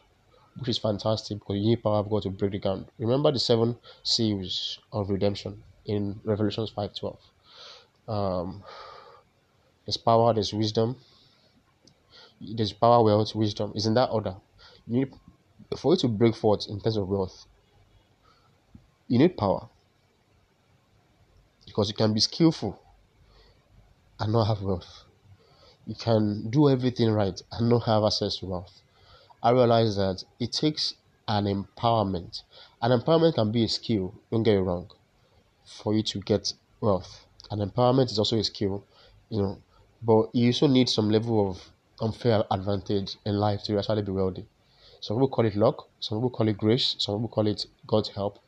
which 0.58 0.68
is 0.68 0.78
fantastic 0.78 1.38
because 1.38 1.56
you 1.56 1.64
need 1.64 1.82
power 1.82 1.98
of 1.98 2.10
God 2.10 2.22
to 2.22 2.30
break 2.30 2.52
the 2.52 2.58
ground. 2.58 2.86
Remember 2.98 3.32
the 3.32 3.38
seven 3.38 3.78
seals 4.02 4.78
of 4.92 5.08
redemption 5.08 5.62
in 5.86 6.20
Revelations 6.24 6.70
5:12. 6.70 7.18
Um, 8.06 8.62
there's 9.86 9.96
power, 9.96 10.32
there's 10.34 10.52
wisdom, 10.52 10.96
there's 12.40 12.72
power, 12.72 13.02
wealth, 13.02 13.34
wisdom. 13.34 13.72
Is 13.74 13.86
in 13.86 13.94
that 13.94 14.10
order. 14.10 14.36
You 14.86 15.00
need 15.00 15.12
for 15.76 15.92
you 15.92 15.98
to 16.00 16.08
break 16.08 16.34
forth 16.34 16.66
in 16.68 16.80
terms 16.80 16.96
of 16.96 17.08
wealth. 17.08 17.46
You 19.08 19.18
need 19.18 19.36
power 19.36 19.68
because 21.66 21.88
you 21.88 21.94
can 21.94 22.12
be 22.14 22.20
skillful 22.20 22.80
and 24.18 24.32
not 24.32 24.44
have 24.44 24.62
wealth. 24.62 25.04
You 25.86 25.94
can 25.94 26.50
do 26.50 26.68
everything 26.68 27.10
right 27.10 27.40
and 27.52 27.68
not 27.68 27.84
have 27.84 28.04
access 28.04 28.36
to 28.38 28.46
wealth. 28.46 28.82
I 29.42 29.50
realize 29.50 29.96
that 29.96 30.24
it 30.38 30.52
takes 30.52 30.94
an 31.26 31.44
empowerment. 31.44 32.42
An 32.82 32.90
empowerment 32.90 33.34
can 33.34 33.50
be 33.52 33.64
a 33.64 33.68
skill, 33.68 34.14
don't 34.30 34.42
get 34.42 34.54
it 34.56 34.60
wrong, 34.60 34.90
for 35.64 35.94
you 35.94 36.02
to 36.02 36.20
get 36.20 36.52
wealth. 36.80 37.26
An 37.50 37.58
empowerment 37.58 38.10
is 38.10 38.18
also 38.18 38.36
a 38.36 38.44
skill, 38.44 38.84
you 39.30 39.40
know, 39.40 39.58
but 40.02 40.30
you 40.32 40.48
also 40.48 40.66
need 40.66 40.88
some 40.88 41.10
level 41.10 41.50
of 41.50 41.70
unfair 42.00 42.44
advantage 42.50 43.16
in 43.26 43.36
life 43.36 43.62
to 43.64 43.78
actually 43.78 44.02
be 44.02 44.12
wealthy. 44.12 44.46
Some 45.00 45.16
people 45.16 45.28
call 45.28 45.46
it 45.46 45.56
luck, 45.56 45.88
some 46.00 46.18
people 46.18 46.30
call 46.30 46.48
it 46.48 46.58
grace, 46.58 46.96
some 46.98 47.16
people 47.16 47.28
call 47.28 47.46
it 47.46 47.66
God's 47.86 48.10
help. 48.10 48.38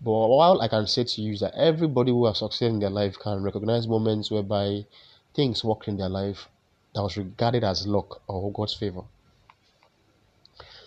But 0.00 0.28
while 0.28 0.60
I 0.60 0.68
can 0.68 0.86
say 0.86 1.04
to 1.04 1.22
you 1.22 1.32
is 1.32 1.40
that 1.40 1.54
everybody 1.54 2.12
who 2.12 2.26
has 2.26 2.38
succeeded 2.38 2.74
in 2.74 2.80
their 2.80 2.90
life 2.90 3.18
can 3.18 3.42
recognize 3.42 3.88
moments 3.88 4.30
whereby 4.30 4.86
things 5.34 5.64
worked 5.64 5.88
in 5.88 5.96
their 5.96 6.08
life 6.08 6.48
that 6.94 7.02
was 7.02 7.16
regarded 7.16 7.64
as 7.64 7.86
luck 7.86 8.22
or 8.28 8.52
God's 8.52 8.74
favor. 8.74 9.02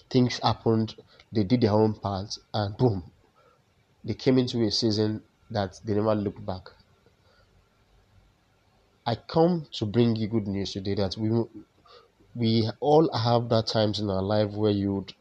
Things 0.10 0.40
happened, 0.40 0.96
they 1.32 1.44
did 1.44 1.62
their 1.62 1.72
own 1.72 1.94
part, 1.94 2.38
and 2.54 2.76
boom, 2.78 3.12
they 4.04 4.14
came 4.14 4.38
into 4.38 4.62
a 4.64 4.72
season 4.72 5.24
that 5.50 5.80
they 5.86 5.94
never 5.94 6.16
looked 6.16 6.46
back. 6.46 6.70
I 9.06 9.14
come 9.16 9.68
to 9.74 9.86
bring 9.86 10.16
you 10.16 10.28
good 10.28 10.48
news 10.48 10.74
today 10.74 10.96
that 10.96 11.16
we 11.16 11.30
we 12.34 12.70
all 12.80 13.12
have 13.16 13.48
that 13.50 13.68
times 13.68 14.00
in 14.00 14.10
our 14.10 14.24
life 14.24 14.52
where 14.54 14.72
you'd 14.72 15.14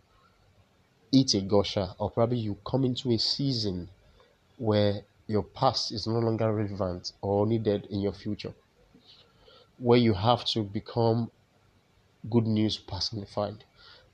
eat 1.13 1.35
a 1.35 1.41
gusher, 1.43 1.95
or 1.99 2.11
probably 2.11 2.39
you 2.39 2.57
come 2.65 2.85
into 2.85 3.11
a 3.13 3.19
season 3.19 3.91
where 4.59 5.05
your 5.27 5.43
past 5.43 5.93
is 5.93 6.07
no 6.07 6.19
longer 6.19 6.53
relevant 6.53 7.13
or 7.23 7.47
needed 7.47 7.87
in 7.87 8.01
your 8.01 8.13
future, 8.13 8.55
where 9.79 9.99
you 9.99 10.15
have 10.15 10.45
to 10.47 10.63
become 10.63 11.31
good 12.31 12.47
news 12.47 12.79
personified, 12.79 13.65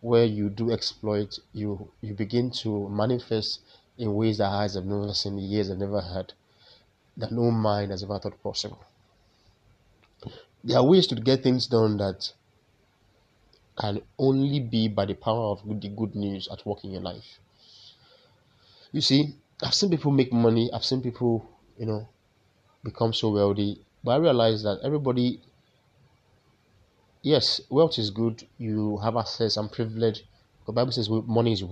where 0.01 0.25
you 0.25 0.51
do 0.51 0.71
exploit, 0.73 1.39
you 1.53 1.91
you 2.01 2.15
begin 2.15 2.51
to 2.51 2.89
manifest 2.89 3.61
in 3.99 4.15
ways 4.15 4.39
that 4.39 4.51
eyes 4.51 4.75
have 4.75 4.87
never 4.87 5.13
seen, 5.15 5.39
ears 5.39 5.69
have 5.69 5.79
never 5.79 6.01
heard, 6.01 6.33
that 7.17 7.33
no 7.33 7.51
mind 7.51 7.91
has 7.91 8.03
ever 8.03 8.19
thought 8.19 8.43
possible. 8.43 8.79
There 10.67 10.77
are 10.77 10.85
ways 10.85 11.07
to 11.07 11.15
get 11.15 11.45
things 11.45 11.69
done 11.69 11.97
that 11.99 12.33
can 13.79 14.03
only 14.19 14.59
be 14.59 14.89
by 14.89 15.07
the 15.07 15.15
power 15.15 15.53
of 15.53 15.63
the 15.81 15.89
good 15.89 16.17
news 16.17 16.49
at 16.51 16.67
work 16.67 16.83
in 16.83 16.91
your 16.91 17.03
life. 17.03 17.39
You 18.91 19.01
see, 19.01 19.37
I've 19.63 19.75
seen 19.75 19.91
people 19.91 20.11
make 20.11 20.33
money, 20.33 20.69
I've 20.73 20.85
seen 20.85 21.03
people, 21.03 21.49
you 21.79 21.87
know, 21.87 22.09
become 22.83 23.13
so 23.13 23.31
wealthy, 23.31 23.81
but 24.03 24.11
I 24.11 24.17
realize 24.17 24.65
that 24.65 24.81
everybody, 24.83 25.41
yes, 27.23 27.61
wealth 27.71 27.97
is 27.97 28.11
good, 28.11 28.49
you 28.59 28.97
have 29.05 29.17
access 29.17 29.57
and 29.57 29.71
privilege. 29.71 30.25
The 30.67 30.73
Bible 30.73 30.91
says 30.91 31.09
money 31.09 31.53
is 31.53 31.63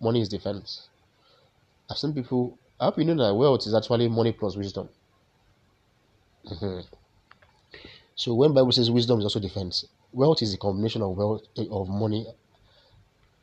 money 0.00 0.20
is 0.20 0.28
defense. 0.28 0.88
I've 1.90 1.98
seen 1.98 2.14
people. 2.14 2.58
I 2.78 2.84
hope 2.84 2.98
you 2.98 3.06
know 3.06 3.26
that 3.26 3.34
wealth 3.34 3.66
is 3.66 3.74
actually 3.74 4.06
money 4.06 4.30
plus 4.30 4.54
wisdom. 4.56 4.88
Mm-hmm. 6.48 7.05
So 8.16 8.34
when 8.34 8.54
Bible 8.54 8.72
says 8.72 8.90
wisdom 8.90 9.18
is 9.18 9.24
also 9.24 9.40
defense, 9.40 9.84
wealth 10.10 10.40
is 10.40 10.54
a 10.54 10.56
combination 10.56 11.02
of 11.02 11.16
wealth 11.16 11.42
of 11.70 11.88
money 11.88 12.26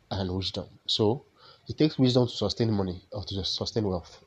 and 0.09 0.35
wisdom. 0.35 0.65
So 0.87 1.25
it 1.67 1.77
takes 1.77 1.99
wisdom 1.99 2.27
to 2.27 2.33
sustain 2.33 2.71
money 2.71 3.03
or 3.11 3.23
to 3.23 3.43
sustain 3.45 3.87
wealth. 3.87 4.23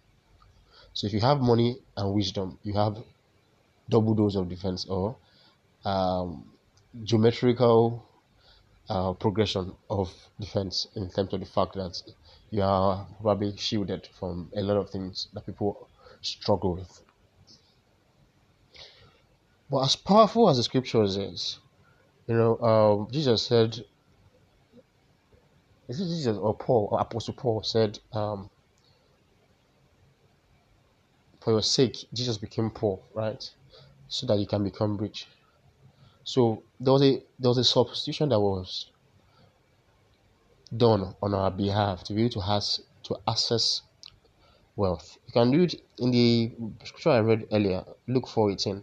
So 0.92 1.08
if 1.08 1.12
you 1.12 1.20
have 1.20 1.40
money 1.40 1.78
and 1.96 2.14
wisdom, 2.14 2.58
you 2.62 2.74
have 2.74 2.96
double 3.88 4.14
dose 4.14 4.36
of 4.36 4.48
defense 4.48 4.86
or 4.86 5.16
um, 5.84 6.44
geometrical 7.02 8.04
uh, 8.88 9.14
progression 9.14 9.72
of 9.90 10.14
defense 10.38 10.86
in 10.94 11.10
terms 11.10 11.32
of 11.34 11.40
the 11.40 11.46
fact 11.46 11.74
that 11.74 12.00
you 12.50 12.62
are 12.62 13.04
probably 13.20 13.56
shielded 13.56 14.08
from 14.18 14.48
a 14.56 14.60
lot 14.62 14.76
of 14.76 14.90
things 14.90 15.26
that 15.34 15.44
people 15.44 15.88
struggle 16.22 16.76
with. 16.76 17.02
But 19.70 19.84
as 19.84 19.96
powerful 19.96 20.48
as 20.48 20.56
the 20.58 20.62
scriptures 20.62 21.16
is, 21.16 21.58
you 22.26 22.34
know, 22.36 22.58
um, 22.58 23.08
Jesus 23.10 23.42
said, 23.46 23.84
is 25.88 26.00
it 26.00 26.06
Jesus 26.06 26.36
or 26.36 26.54
Paul 26.54 26.88
or 26.90 27.00
Apostle 27.00 27.34
Paul 27.34 27.62
said, 27.62 27.98
um, 28.12 28.50
for 31.40 31.52
your 31.52 31.62
sake, 31.62 31.96
Jesus 32.12 32.38
became 32.38 32.70
poor, 32.70 33.00
right? 33.14 33.48
So 34.08 34.26
that 34.26 34.38
you 34.38 34.46
can 34.46 34.64
become 34.64 34.96
rich. 34.96 35.26
So 36.24 36.64
there 36.80 36.92
was 36.92 37.02
a 37.02 37.22
there 37.38 37.48
was 37.48 37.58
a 37.58 37.64
substitution 37.64 38.30
that 38.30 38.40
was 38.40 38.90
done 40.76 41.14
on 41.22 41.34
our 41.34 41.52
behalf 41.52 42.02
to 42.04 42.12
be 42.14 42.22
able 42.22 42.30
to 42.30 42.40
has 42.40 42.80
to 43.04 43.16
access 43.28 43.82
wealth. 44.74 45.18
You 45.28 45.32
can 45.32 45.52
read 45.52 45.80
in 45.98 46.10
the 46.10 46.52
scripture 46.84 47.10
I 47.10 47.20
read 47.20 47.46
earlier, 47.52 47.84
Luke 48.08 48.26
4 48.26 48.50
18. 48.50 48.82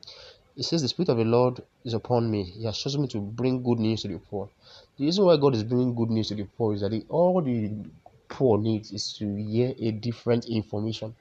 It 0.55 0.63
says, 0.63 0.81
The 0.81 0.87
Spirit 0.87 1.09
of 1.09 1.17
the 1.17 1.23
Lord 1.23 1.61
is 1.83 1.93
upon 1.93 2.29
me. 2.29 2.43
He 2.43 2.65
has 2.65 2.77
chosen 2.77 3.01
me 3.01 3.07
to 3.09 3.19
bring 3.19 3.63
good 3.63 3.79
news 3.79 4.03
to 4.03 4.07
the 4.07 4.19
poor. 4.19 4.49
The 4.97 5.05
reason 5.05 5.25
why 5.25 5.37
God 5.37 5.55
is 5.55 5.63
bringing 5.63 5.95
good 5.95 6.11
news 6.11 6.27
to 6.27 6.35
the 6.35 6.43
poor 6.43 6.73
is 6.73 6.81
that 6.81 6.91
he, 6.91 7.05
all 7.09 7.41
the 7.41 7.71
poor 8.29 8.57
needs 8.59 8.91
is 8.91 9.13
to 9.13 9.35
hear 9.35 9.73
a 9.79 9.91
different 9.91 10.45
information 10.45 11.15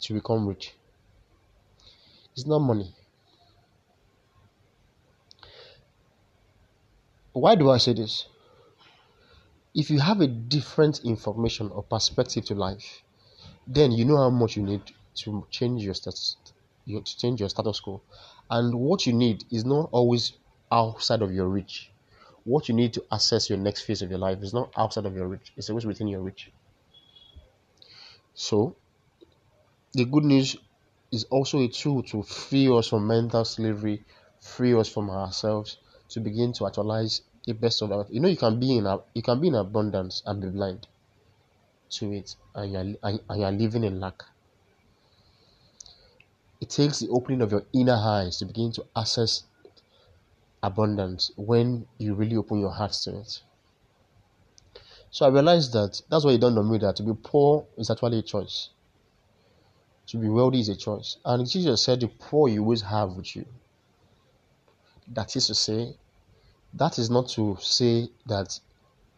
to 0.00 0.14
become 0.14 0.46
rich. 0.46 0.74
It's 2.32 2.46
not 2.46 2.60
money. 2.60 2.94
Why 7.32 7.54
do 7.54 7.70
I 7.70 7.78
say 7.78 7.94
this? 7.94 8.26
If 9.74 9.90
you 9.90 10.00
have 10.00 10.20
a 10.20 10.26
different 10.26 11.00
information 11.04 11.70
or 11.70 11.82
perspective 11.82 12.44
to 12.46 12.54
life, 12.54 13.02
then 13.66 13.92
you 13.92 14.04
know 14.04 14.18
how 14.18 14.30
much 14.30 14.56
you 14.56 14.62
need 14.62 14.82
to 15.14 15.46
change 15.50 15.82
your 15.82 15.94
status, 15.94 16.36
to 16.86 17.02
change 17.18 17.40
your 17.40 17.48
status 17.48 17.80
quo, 17.80 18.02
and 18.50 18.74
what 18.74 19.06
you 19.06 19.12
need 19.12 19.44
is 19.50 19.64
not 19.64 19.88
always 19.92 20.38
outside 20.70 21.22
of 21.22 21.32
your 21.32 21.48
reach. 21.48 21.92
What 22.44 22.68
you 22.68 22.74
need 22.74 22.92
to 22.94 23.06
access 23.12 23.48
your 23.48 23.58
next 23.58 23.82
phase 23.82 24.02
of 24.02 24.10
your 24.10 24.18
life 24.18 24.42
is 24.42 24.52
not 24.54 24.72
outside 24.76 25.06
of 25.06 25.14
your 25.14 25.28
reach; 25.28 25.52
it's 25.56 25.70
always 25.70 25.86
within 25.86 26.08
your 26.08 26.22
reach. 26.22 26.50
So, 28.34 28.76
the 29.94 30.04
good 30.04 30.24
news 30.24 30.54
is 31.10 31.24
also 31.24 31.58
a 31.60 31.68
tool 31.68 32.02
to 32.02 32.22
free 32.22 32.68
us 32.68 32.88
from 32.88 33.06
mental 33.06 33.42
slavery, 33.44 34.04
free 34.38 34.74
us 34.74 34.88
from 34.88 35.08
ourselves, 35.08 35.78
to 36.08 36.20
begin 36.20 36.52
to 36.52 36.66
actualize 36.66 37.22
the 37.46 37.54
best 37.54 37.80
of 37.82 37.90
our. 37.90 38.06
You 38.10 38.20
know, 38.20 38.28
you 38.28 38.36
can 38.36 38.60
be 38.60 38.76
in 38.76 38.86
a, 38.86 38.98
you 39.14 39.22
can 39.22 39.40
be 39.40 39.48
in 39.48 39.54
abundance 39.54 40.22
and 40.26 40.42
be 40.42 40.48
blind 40.50 40.88
to 41.90 42.12
it, 42.12 42.34
and 42.56 42.72
you're 42.72 42.80
and, 42.80 42.98
and 43.28 43.40
you're 43.40 43.52
living 43.52 43.84
in 43.84 44.00
lack. 44.00 44.24
It 46.62 46.70
takes 46.70 47.00
the 47.00 47.08
opening 47.08 47.42
of 47.42 47.50
your 47.50 47.64
inner 47.72 47.96
eyes 47.96 48.38
to 48.38 48.44
begin 48.44 48.70
to 48.74 48.86
access 48.94 49.42
abundance 50.62 51.32
when 51.36 51.88
you 51.98 52.14
really 52.14 52.36
open 52.36 52.60
your 52.60 52.70
heart 52.70 52.92
to 53.02 53.18
it. 53.18 53.42
So 55.10 55.26
I 55.26 55.30
realized 55.30 55.72
that 55.72 56.00
that's 56.08 56.24
why 56.24 56.30
it 56.30 56.40
dawned 56.40 56.56
on 56.56 56.70
me 56.70 56.78
that 56.78 56.94
to 56.96 57.02
be 57.02 57.14
poor 57.20 57.66
is 57.76 57.90
actually 57.90 58.20
a 58.20 58.22
choice. 58.22 58.68
To 60.06 60.18
be 60.18 60.28
wealthy 60.28 60.60
is 60.60 60.68
a 60.68 60.76
choice. 60.76 61.16
And 61.24 61.50
Jesus 61.50 61.82
said, 61.82 61.98
The 61.98 62.06
poor 62.06 62.48
you 62.48 62.62
always 62.62 62.82
have 62.82 63.14
with 63.14 63.34
you. 63.34 63.44
That 65.08 65.34
is 65.34 65.48
to 65.48 65.56
say, 65.56 65.96
that 66.74 66.96
is 66.96 67.10
not 67.10 67.28
to 67.30 67.58
say 67.60 68.08
that 68.26 68.60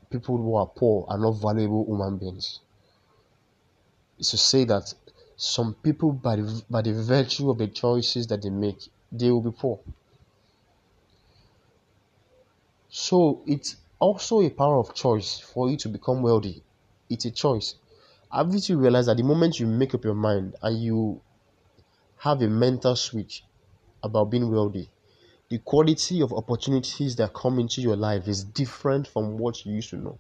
people 0.09 0.39
who 0.39 0.55
are 0.55 0.67
poor 0.67 1.05
are 1.11 1.19
not 1.19 1.33
valuable 1.33 1.85
human 1.85 2.17
beings. 2.17 2.61
It's 4.19 4.31
to 4.31 4.39
say 4.39 4.65
that 4.65 4.95
some 5.37 5.75
people, 5.75 6.13
by 6.13 6.37
the, 6.37 6.63
by 6.71 6.83
the 6.83 6.93
virtue 6.93 7.51
of 7.51 7.59
the 7.59 7.67
choices 7.69 8.27
that 8.29 8.43
they 8.43 8.51
make, 8.51 8.79
they 9.11 9.31
will 9.31 9.41
be 9.41 9.51
poor. 9.51 9.81
So 12.89 13.43
it's 13.47 13.77
also 13.99 14.41
a 14.41 14.51
power 14.51 14.79
of 14.79 14.95
choice 14.95 15.41
for 15.41 15.69
you 15.69 15.77
to 15.79 15.89
become 15.89 16.23
wealthy. 16.23 16.63
It's 17.11 17.25
a 17.25 17.31
choice. 17.31 17.75
Haven't 18.31 18.69
you 18.69 18.79
realized 18.79 19.09
that 19.09 19.17
the 19.17 19.23
moment 19.23 19.59
you 19.59 19.67
make 19.67 19.95
up 19.95 20.05
your 20.05 20.15
mind 20.15 20.57
and 20.63 20.83
you 20.83 21.21
have 22.19 22.41
a 22.43 22.49
mental 22.49 22.97
switch 22.97 23.45
about 24.03 24.31
being 24.31 24.51
wealthy, 24.51 24.89
the 25.49 25.59
quality 25.59 26.23
of 26.23 26.33
opportunities 26.33 27.17
that 27.17 27.35
come 27.35 27.59
into 27.59 27.81
your 27.81 27.97
life 27.97 28.29
is 28.29 28.45
different 28.45 29.07
from 29.07 29.39
what 29.39 29.65
you 29.65 29.75
used 29.75 29.91
to 29.91 29.97
know. 29.97 30.19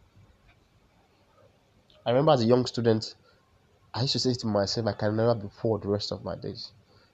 I 2.04 2.10
remember 2.10 2.32
as 2.32 2.42
a 2.42 2.46
young 2.46 2.66
student, 2.66 3.14
I 3.94 4.00
used 4.00 4.14
to 4.14 4.18
say 4.18 4.34
to 4.34 4.46
myself, 4.48 4.88
I 4.88 4.92
can 4.92 5.14
never 5.14 5.36
be 5.36 5.48
poor 5.56 5.78
the 5.78 5.88
rest 5.88 6.10
of 6.10 6.24
my 6.24 6.34
days. 6.34 6.72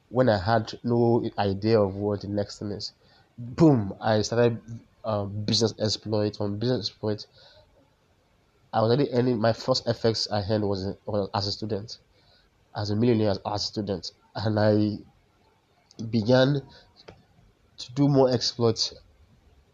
When 0.08 0.30
I 0.30 0.38
had 0.38 0.72
no 0.82 1.22
idea 1.38 1.78
of 1.78 1.94
what 1.94 2.22
the 2.22 2.28
next 2.28 2.58
thing 2.58 2.70
is, 2.70 2.92
boom, 3.36 3.94
I 4.00 4.22
started 4.22 4.60
uh, 5.04 5.24
business 5.24 5.74
exploit. 5.78 6.36
From 6.36 6.58
business 6.58 6.88
exploit, 6.88 7.26
I 8.72 8.80
was 8.80 8.88
already 8.88 9.12
earning 9.12 9.38
my 9.38 9.52
first 9.52 9.84
FX 9.86 10.32
I 10.32 10.42
earned 10.50 10.66
was, 10.66 10.96
was 11.04 11.28
as 11.34 11.46
a 11.48 11.52
student, 11.52 11.98
as 12.74 12.88
a 12.88 12.96
millionaire 12.96 13.30
as, 13.30 13.38
as 13.44 13.62
a 13.62 13.66
student, 13.66 14.12
and 14.34 14.58
I 14.58 14.98
began 16.02 16.62
to 17.76 17.92
do 17.92 18.08
more 18.08 18.30
exploits. 18.32 18.94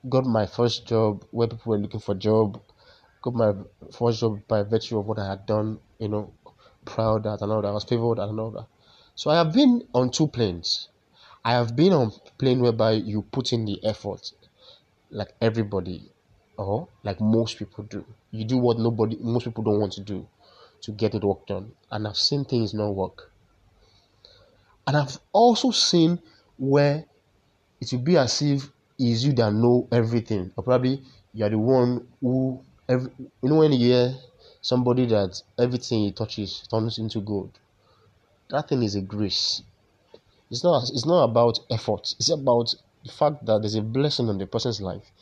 Got 0.08 0.24
my 0.26 0.46
first 0.46 0.86
job 0.86 1.24
where 1.30 1.46
people 1.46 1.70
were 1.70 1.78
looking 1.78 2.00
for 2.00 2.16
job. 2.16 2.60
Got 3.22 3.34
my 3.34 3.54
first 3.96 4.20
job 4.20 4.40
by 4.48 4.64
virtue 4.64 4.98
of 4.98 5.06
what 5.06 5.18
I 5.18 5.28
had 5.28 5.46
done. 5.46 5.78
You 5.98 6.08
know, 6.08 6.32
proud 6.86 7.24
that 7.24 7.42
another. 7.42 7.68
I 7.68 7.72
was 7.72 7.84
favored 7.84 8.18
at 8.18 8.28
another. 8.28 8.66
So 9.14 9.30
I 9.30 9.36
have 9.36 9.52
been 9.52 9.86
on 9.92 10.10
two 10.10 10.28
planes. 10.28 10.88
I 11.44 11.52
have 11.52 11.76
been 11.76 11.92
on 11.92 12.12
plane 12.38 12.60
whereby 12.60 12.92
you 12.92 13.22
put 13.22 13.52
in 13.52 13.64
the 13.66 13.78
effort, 13.84 14.32
like 15.10 15.34
everybody, 15.40 16.10
or 16.56 16.88
like 17.02 17.20
most 17.20 17.58
people 17.58 17.84
do. 17.84 18.04
You 18.30 18.44
do 18.44 18.58
what 18.58 18.78
nobody, 18.78 19.16
most 19.20 19.44
people 19.44 19.64
don't 19.64 19.80
want 19.80 19.92
to 19.94 20.00
do, 20.00 20.26
to 20.82 20.92
get 20.92 21.14
it 21.14 21.22
work 21.22 21.46
done. 21.46 21.72
And 21.90 22.08
I've 22.08 22.16
seen 22.16 22.44
things 22.44 22.74
not 22.74 22.90
work. 22.90 23.30
And 24.86 24.96
I've 24.96 25.18
also 25.32 25.70
seen 25.70 26.20
where 26.58 27.04
it 27.80 27.92
will 27.92 28.00
be 28.00 28.16
as 28.16 28.42
if 28.42 28.70
it's 28.98 29.24
you 29.24 29.32
that 29.34 29.52
know 29.52 29.88
everything, 29.92 30.52
or 30.56 30.64
probably 30.64 31.02
you 31.34 31.44
are 31.44 31.50
the 31.50 31.58
one 31.58 32.08
who, 32.20 32.60
every, 32.88 33.10
you 33.18 33.48
know, 33.48 33.56
when 33.56 33.72
you 33.72 33.78
hear 33.78 34.14
somebody 34.66 35.06
that 35.06 35.40
everything 35.60 36.00
he 36.00 36.10
touches 36.10 36.66
turns 36.68 36.98
into 36.98 37.20
gold, 37.20 37.56
that 38.50 38.68
thing 38.68 38.82
is 38.82 38.96
a 38.96 39.00
grace. 39.00 39.62
It's 40.50 40.64
not. 40.64 40.90
It's 40.90 41.06
not 41.06 41.22
about 41.22 41.60
effort. 41.70 42.16
It's 42.18 42.30
about 42.30 42.74
the 43.04 43.12
fact 43.12 43.46
that 43.46 43.62
there's 43.62 43.76
a 43.76 43.82
blessing 43.82 44.28
on 44.28 44.38
the 44.38 44.46
person's 44.48 44.80
life, 44.80 45.12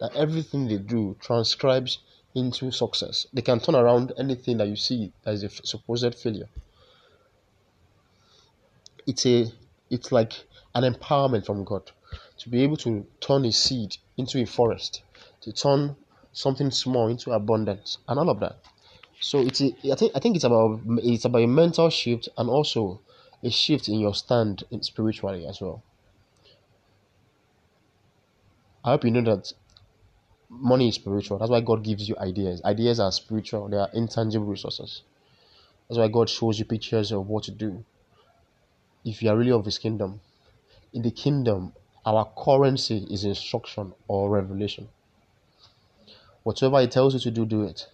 that 0.00 0.16
everything 0.16 0.66
they 0.66 0.78
do 0.78 1.16
transcribes 1.20 1.98
into 2.34 2.72
success. 2.72 3.28
They 3.32 3.42
can 3.42 3.60
turn 3.60 3.76
around 3.76 4.14
anything 4.18 4.56
that 4.58 4.66
you 4.66 4.74
see 4.74 5.12
as 5.24 5.44
a 5.44 5.48
supposed 5.48 6.16
failure. 6.16 6.48
It's 9.06 9.24
a. 9.26 9.46
It's 9.90 10.10
like 10.10 10.32
an 10.74 10.82
empowerment 10.92 11.46
from 11.46 11.62
God 11.62 11.92
to 12.38 12.48
be 12.48 12.64
able 12.64 12.76
to 12.78 13.06
turn 13.20 13.44
a 13.44 13.52
seed 13.52 13.96
into 14.16 14.42
a 14.42 14.44
forest, 14.44 15.02
to 15.42 15.52
turn 15.52 15.94
something 16.32 16.72
small 16.72 17.06
into 17.06 17.30
abundance, 17.30 17.98
and 18.08 18.18
all 18.18 18.30
of 18.30 18.40
that. 18.40 18.56
So 19.20 19.40
it's 19.40 19.60
a, 19.60 19.72
I 19.92 19.96
think 19.96 20.12
I 20.14 20.20
think 20.20 20.36
it's 20.36 20.44
about 20.44 20.80
it's 21.02 21.24
about 21.24 21.42
a 21.42 21.46
mental 21.46 21.90
shift 21.90 22.28
and 22.38 22.48
also 22.48 23.00
a 23.42 23.50
shift 23.50 23.88
in 23.88 23.98
your 24.00 24.14
stand 24.14 24.64
in 24.70 24.82
spiritually 24.82 25.46
as 25.46 25.60
well. 25.60 25.82
I 28.84 28.90
hope 28.90 29.04
you 29.04 29.10
know 29.10 29.22
that 29.22 29.52
money 30.48 30.88
is 30.88 30.94
spiritual. 30.94 31.38
That's 31.38 31.50
why 31.50 31.60
God 31.60 31.82
gives 31.82 32.08
you 32.08 32.16
ideas. 32.18 32.62
Ideas 32.64 33.00
are 33.00 33.12
spiritual. 33.12 33.68
They 33.68 33.76
are 33.76 33.90
intangible 33.92 34.46
resources. 34.46 35.02
That's 35.88 35.98
why 35.98 36.08
God 36.08 36.30
shows 36.30 36.58
you 36.58 36.64
pictures 36.64 37.12
of 37.12 37.26
what 37.26 37.44
to 37.44 37.50
do. 37.50 37.84
If 39.04 39.22
you 39.22 39.30
are 39.30 39.36
really 39.36 39.52
of 39.52 39.64
His 39.64 39.78
kingdom, 39.78 40.20
in 40.92 41.02
the 41.02 41.10
kingdom, 41.10 41.72
our 42.06 42.30
currency 42.36 43.06
is 43.10 43.24
instruction 43.24 43.94
or 44.06 44.30
revelation. 44.30 44.88
Whatever 46.44 46.80
He 46.80 46.86
tells 46.86 47.14
you 47.14 47.20
to 47.20 47.30
do, 47.30 47.44
do 47.44 47.62
it. 47.62 47.86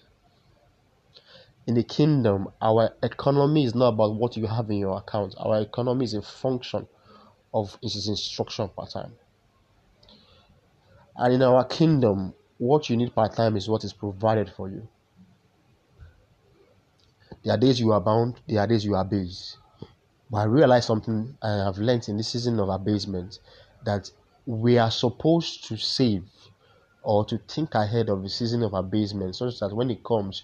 In 1.67 1.75
the 1.75 1.83
kingdom, 1.83 2.49
our 2.61 2.91
economy 3.03 3.65
is 3.65 3.75
not 3.75 3.95
about 3.95 4.17
what 4.17 4.37
you 4.37 4.47
have 4.47 4.71
in 4.71 4.79
your 4.79 4.99
account. 4.99 5.35
Our 5.39 5.61
economy 5.63 6.05
is 6.05 6.15
a 6.15 6.21
function 6.21 6.87
of 7.55 7.79
His 7.83 8.07
instruction 8.09 8.69
part 8.69 8.91
time. 8.91 9.13
And 11.17 11.33
in 11.33 11.43
our 11.43 11.65
kingdom, 11.65 12.35
what 12.59 12.91
you 12.91 12.97
need 12.97 13.15
part 13.15 13.35
time 13.35 13.57
is 13.57 13.69
what 13.69 13.85
is 13.85 13.93
provided 13.93 14.51
for 14.51 14.69
you. 14.69 14.89
There 17.43 17.55
are 17.55 17.59
days 17.59 17.81
you 17.81 17.93
are 17.93 18.01
bound, 18.01 18.41
there 18.47 18.61
are 18.61 18.67
days 18.67 18.85
you 18.85 18.95
are 18.95 19.05
based. 19.05 19.59
But 20.31 20.39
I 20.39 20.45
realize 20.45 20.87
something 20.87 21.37
I 21.43 21.65
have 21.65 21.79
learned 21.79 22.09
in 22.09 22.17
this 22.17 22.29
season 22.29 22.59
of 22.59 22.69
abasement 22.69 23.39
that 23.85 24.11
we 24.47 24.79
are 24.79 24.91
supposed 24.91 25.65
to 25.69 25.77
save 25.77 26.25
or 27.03 27.25
to 27.27 27.39
think 27.39 27.75
ahead 27.75 28.09
of 28.09 28.23
the 28.23 28.29
season 28.29 28.63
of 28.63 28.73
abasement 28.75 29.37
such 29.37 29.61
that 29.61 29.75
when 29.75 29.91
it 29.91 30.03
comes 30.03 30.43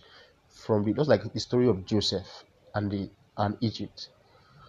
from 0.61 0.85
the 0.85 0.93
just 0.95 1.09
like 1.09 1.33
the 1.33 1.41
story 1.41 1.69
of 1.69 1.85
Joseph 1.87 2.45
and 2.75 2.91
the 2.91 3.11
and 3.37 3.57
Egypt. 3.61 4.11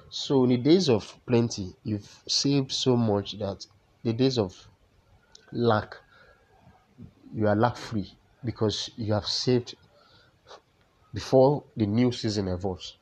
So 0.09 0.43
in 0.45 0.51
the 0.51 0.57
days 0.57 0.89
of 0.89 1.19
plenty, 1.27 1.75
you've 1.83 2.23
saved 2.27 2.71
so 2.71 2.97
much 2.97 3.39
that 3.39 3.65
the 4.03 4.13
days 4.13 4.37
of 4.39 4.69
lack 5.51 5.95
you 7.33 7.47
are 7.47 7.55
lack 7.55 7.77
free 7.77 8.17
because 8.43 8.89
you 8.95 9.13
have 9.13 9.25
saved 9.25 9.75
before 11.13 11.63
the 11.77 11.85
new 11.85 12.11
season 12.11 12.47
evolves. 12.49 12.97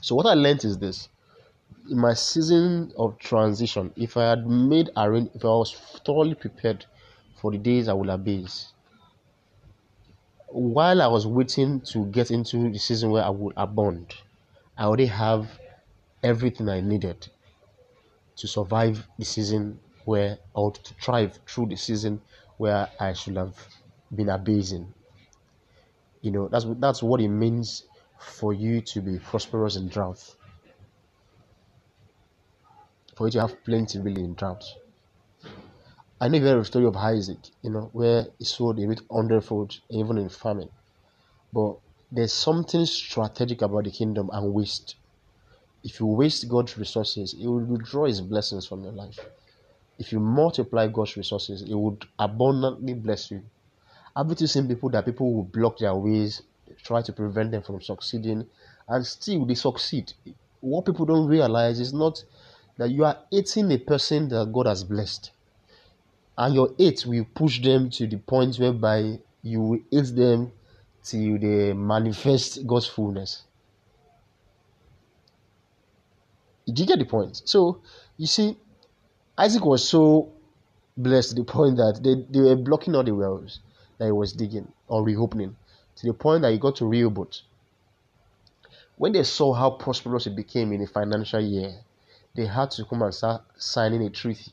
So 0.00 0.14
what 0.14 0.24
I 0.24 0.32
learned 0.32 0.64
is 0.64 0.78
this 0.78 1.10
in 1.90 1.98
my 1.98 2.14
season 2.14 2.92
of 2.98 3.18
transition, 3.18 3.92
if 3.96 4.16
I 4.16 4.24
had 4.30 4.46
made 4.46 4.90
arrange, 4.96 5.30
if 5.34 5.44
I 5.44 5.48
was 5.48 5.74
thoroughly 6.06 6.34
prepared 6.34 6.86
for 7.34 7.52
the 7.52 7.58
days 7.58 7.88
I 7.88 7.94
will 7.94 8.10
abase, 8.10 8.74
while 10.56 11.02
I 11.02 11.06
was 11.06 11.26
waiting 11.26 11.82
to 11.92 12.06
get 12.06 12.30
into 12.30 12.70
the 12.70 12.78
season 12.78 13.10
where 13.10 13.22
I 13.22 13.28
would 13.28 13.52
abound, 13.58 14.14
I 14.78 14.84
already 14.84 15.04
have 15.06 15.60
everything 16.22 16.68
I 16.70 16.80
needed 16.80 17.28
to 18.36 18.48
survive 18.48 19.06
the 19.18 19.24
season 19.26 19.78
where 20.06 20.38
or 20.54 20.72
to 20.72 20.94
thrive 20.94 21.38
through 21.46 21.66
the 21.66 21.76
season 21.76 22.22
where 22.56 22.88
I 22.98 23.12
should 23.12 23.36
have 23.36 23.54
been 24.14 24.30
abasing. 24.30 24.94
You 26.22 26.30
know, 26.30 26.48
that's 26.48 26.64
that's 26.78 27.02
what 27.02 27.20
it 27.20 27.28
means 27.28 27.84
for 28.18 28.54
you 28.54 28.80
to 28.80 29.02
be 29.02 29.18
prosperous 29.18 29.76
in 29.76 29.88
drought. 29.88 30.36
For 33.14 33.26
you 33.26 33.32
to 33.32 33.40
have 33.42 33.62
plenty 33.62 33.98
really 33.98 34.24
in 34.24 34.34
drought. 34.34 34.64
I 36.18 36.28
know 36.28 36.38
you 36.38 36.44
heard 36.44 36.60
the 36.60 36.64
story 36.64 36.86
of 36.86 36.96
Isaac, 36.96 37.36
you 37.60 37.68
know, 37.68 37.90
where 37.92 38.26
he 38.38 38.46
sold 38.46 38.80
a 38.80 38.86
bit 38.86 39.02
hundredfold 39.10 39.78
even 39.90 40.16
in 40.16 40.30
famine. 40.30 40.70
But 41.52 41.76
there's 42.10 42.32
something 42.32 42.86
strategic 42.86 43.60
about 43.60 43.84
the 43.84 43.90
kingdom 43.90 44.30
and 44.32 44.54
waste. 44.54 44.96
If 45.84 46.00
you 46.00 46.06
waste 46.06 46.48
God's 46.48 46.78
resources, 46.78 47.32
He 47.32 47.46
will 47.46 47.64
withdraw 47.64 48.06
His 48.06 48.22
blessings 48.22 48.66
from 48.66 48.82
your 48.82 48.92
life. 48.92 49.18
If 49.98 50.10
you 50.10 50.18
multiply 50.18 50.88
God's 50.88 51.18
resources, 51.18 51.60
He 51.60 51.74
would 51.74 52.06
abundantly 52.18 52.94
bless 52.94 53.30
you. 53.30 53.42
Haven't 54.16 54.40
you 54.40 54.46
seen 54.46 54.68
people 54.68 54.88
that 54.90 55.04
people 55.04 55.34
will 55.34 55.44
block 55.44 55.78
their 55.78 55.94
ways, 55.94 56.40
try 56.82 57.02
to 57.02 57.12
prevent 57.12 57.50
them 57.50 57.60
from 57.62 57.82
succeeding, 57.82 58.46
and 58.88 59.06
still 59.06 59.44
they 59.44 59.54
succeed? 59.54 60.14
What 60.60 60.86
people 60.86 61.04
don't 61.04 61.26
realize 61.28 61.78
is 61.78 61.92
not 61.92 62.24
that 62.78 62.90
you 62.90 63.04
are 63.04 63.18
eating 63.30 63.70
a 63.70 63.76
person 63.78 64.30
that 64.30 64.50
God 64.50 64.66
has 64.66 64.82
blessed 64.82 65.30
and 66.38 66.54
your 66.54 66.74
hate 66.78 67.04
will 67.06 67.26
push 67.34 67.62
them 67.62 67.90
to 67.90 68.06
the 68.06 68.18
point 68.18 68.56
whereby 68.56 69.18
you 69.42 69.60
will 69.60 69.78
hate 69.90 70.14
them 70.14 70.52
till 71.02 71.38
they 71.38 71.72
manifest 71.72 72.66
God's 72.66 72.86
fullness. 72.86 73.44
Did 76.66 76.80
you 76.80 76.86
get 76.86 76.98
the 76.98 77.04
point? 77.04 77.42
So 77.44 77.80
you 78.16 78.26
see, 78.26 78.56
Isaac 79.38 79.64
was 79.64 79.88
so 79.88 80.32
blessed 80.96 81.30
to 81.30 81.34
the 81.36 81.44
point 81.44 81.76
that 81.76 82.00
they, 82.02 82.14
they 82.30 82.40
were 82.40 82.56
blocking 82.56 82.94
all 82.94 83.04
the 83.04 83.14
wells 83.14 83.60
that 83.98 84.06
he 84.06 84.12
was 84.12 84.32
digging 84.32 84.70
or 84.88 85.04
reopening 85.04 85.56
to 85.96 86.06
the 86.06 86.12
point 86.12 86.42
that 86.42 86.52
he 86.52 86.58
got 86.58 86.76
to 86.76 86.86
Rehoboth. 86.86 87.40
When 88.96 89.12
they 89.12 89.22
saw 89.22 89.52
how 89.52 89.70
prosperous 89.70 90.26
it 90.26 90.34
became 90.34 90.72
in 90.72 90.82
a 90.82 90.86
financial 90.86 91.40
year, 91.40 91.74
they 92.34 92.46
had 92.46 92.70
to 92.72 92.84
come 92.84 93.02
and 93.02 93.14
start 93.14 93.42
signing 93.56 94.02
a 94.02 94.10
treaty 94.10 94.52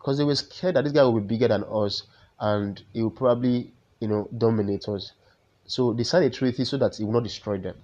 because 0.00 0.16
they 0.16 0.24
were 0.24 0.34
scared 0.34 0.76
that 0.76 0.84
this 0.84 0.94
guy 0.94 1.02
will 1.02 1.20
be 1.20 1.26
bigger 1.26 1.48
than 1.48 1.62
us 1.70 2.04
and 2.40 2.82
he 2.94 3.02
will 3.02 3.10
probably, 3.10 3.70
you 4.00 4.08
know, 4.08 4.26
dominate 4.36 4.88
us. 4.88 5.12
So 5.66 5.92
they 5.92 6.04
signed 6.04 6.24
a 6.24 6.30
treaty 6.30 6.64
so 6.64 6.78
that 6.78 6.96
he 6.96 7.04
will 7.04 7.12
not 7.12 7.24
destroy 7.24 7.58
them. 7.58 7.76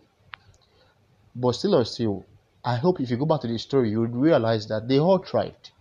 But 1.34 1.52
still 1.52 1.74
and 1.74 1.86
still, 1.86 2.24
I 2.64 2.76
hope 2.76 3.02
if 3.02 3.10
you 3.10 3.18
go 3.18 3.26
back 3.26 3.42
to 3.42 3.48
the 3.48 3.58
story, 3.58 3.90
you 3.90 4.00
would 4.00 4.16
realize 4.16 4.66
that 4.68 4.88
they 4.88 4.98
all 4.98 5.18
thrived. 5.18 5.72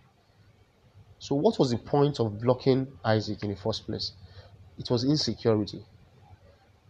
So 1.20 1.36
what 1.36 1.58
was 1.58 1.72
the 1.72 1.78
point 1.78 2.20
of 2.20 2.42
blocking 2.42 2.88
Isaac 3.06 3.42
in 3.42 3.52
the 3.52 3.56
first 3.56 3.86
place? 3.86 4.12
It 4.78 4.90
was 4.90 5.06
insecurity. 5.06 5.86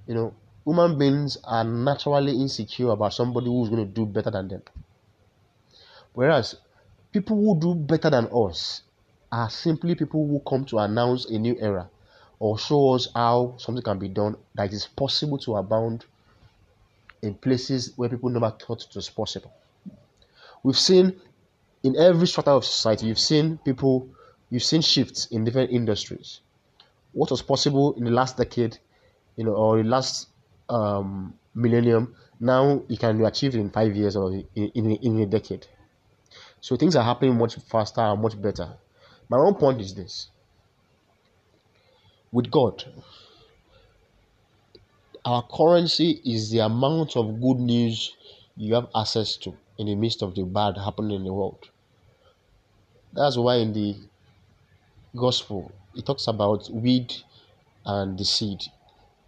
You 0.07 0.15
know, 0.15 0.33
human 0.65 0.97
beings 0.97 1.37
are 1.43 1.63
naturally 1.63 2.31
insecure 2.31 2.89
about 2.89 3.13
somebody 3.13 3.45
who's 3.45 3.69
going 3.69 3.85
to 3.85 3.93
do 3.93 4.07
better 4.07 4.31
than 4.31 4.47
them. 4.47 4.63
Whereas 6.13 6.55
people 7.11 7.37
who 7.37 7.59
do 7.59 7.75
better 7.75 8.09
than 8.09 8.27
us 8.33 8.81
are 9.35 9.49
simply 9.49 9.95
people 9.95 10.25
who 10.25 10.39
come 10.49 10.63
to 10.63 10.77
announce 10.79 11.25
a 11.25 11.37
new 11.37 11.57
era 11.59 11.89
or 12.39 12.57
show 12.57 12.93
us 12.93 13.09
how 13.13 13.53
something 13.57 13.83
can 13.83 13.99
be 13.99 14.07
done 14.07 14.37
that 14.53 14.71
is 14.71 14.85
possible 14.85 15.37
to 15.37 15.57
abound 15.57 16.05
in 17.21 17.33
places 17.33 17.91
where 17.97 18.07
people 18.07 18.29
never 18.29 18.49
thought 18.51 18.81
it 18.83 18.95
was 18.95 19.09
possible. 19.09 19.51
We've 20.63 20.77
seen 20.77 21.19
in 21.83 21.97
every 21.97 22.27
strata 22.27 22.51
of 22.51 22.63
society, 22.63 23.07
you've 23.07 23.19
seen 23.19 23.57
people, 23.57 24.07
you've 24.49 24.63
seen 24.63 24.81
shifts 24.81 25.25
in 25.25 25.43
different 25.43 25.71
industries. 25.71 26.39
What 27.11 27.29
was 27.29 27.41
possible 27.41 27.93
in 27.95 28.05
the 28.05 28.11
last 28.11 28.37
decade, 28.37 28.77
you 29.35 29.43
know, 29.43 29.53
or 29.53 29.77
the 29.77 29.83
last 29.83 30.29
um, 30.69 31.33
millennium, 31.53 32.15
now 32.39 32.83
you 32.87 32.97
can 32.97 33.23
achieve 33.25 33.55
in 33.55 33.69
five 33.69 33.95
years 33.97 34.15
or 34.15 34.31
in, 34.31 34.47
in, 34.55 34.91
in 34.91 35.19
a 35.19 35.25
decade. 35.25 35.67
So 36.61 36.77
things 36.77 36.95
are 36.95 37.03
happening 37.03 37.37
much 37.37 37.55
faster 37.55 38.01
and 38.01 38.21
much 38.21 38.41
better. 38.41 38.77
My 39.29 39.37
own 39.37 39.55
point 39.55 39.81
is 39.81 39.93
this 39.93 40.29
with 42.31 42.51
God, 42.51 42.83
our 45.23 45.41
currency 45.43 46.21
is 46.25 46.51
the 46.51 46.59
amount 46.59 47.15
of 47.15 47.41
good 47.41 47.57
news 47.57 48.13
you 48.57 48.75
have 48.75 48.89
access 48.95 49.37
to 49.37 49.55
in 49.77 49.87
the 49.87 49.95
midst 49.95 50.21
of 50.21 50.35
the 50.35 50.43
bad 50.43 50.77
happening 50.77 51.17
in 51.17 51.23
the 51.23 51.33
world. 51.33 51.69
That's 53.13 53.37
why 53.37 53.55
in 53.55 53.73
the 53.73 53.95
gospel 55.15 55.71
it 55.95 56.05
talks 56.05 56.27
about 56.27 56.69
weed 56.69 57.15
and 57.85 58.17
the 58.17 58.25
seed. 58.25 58.63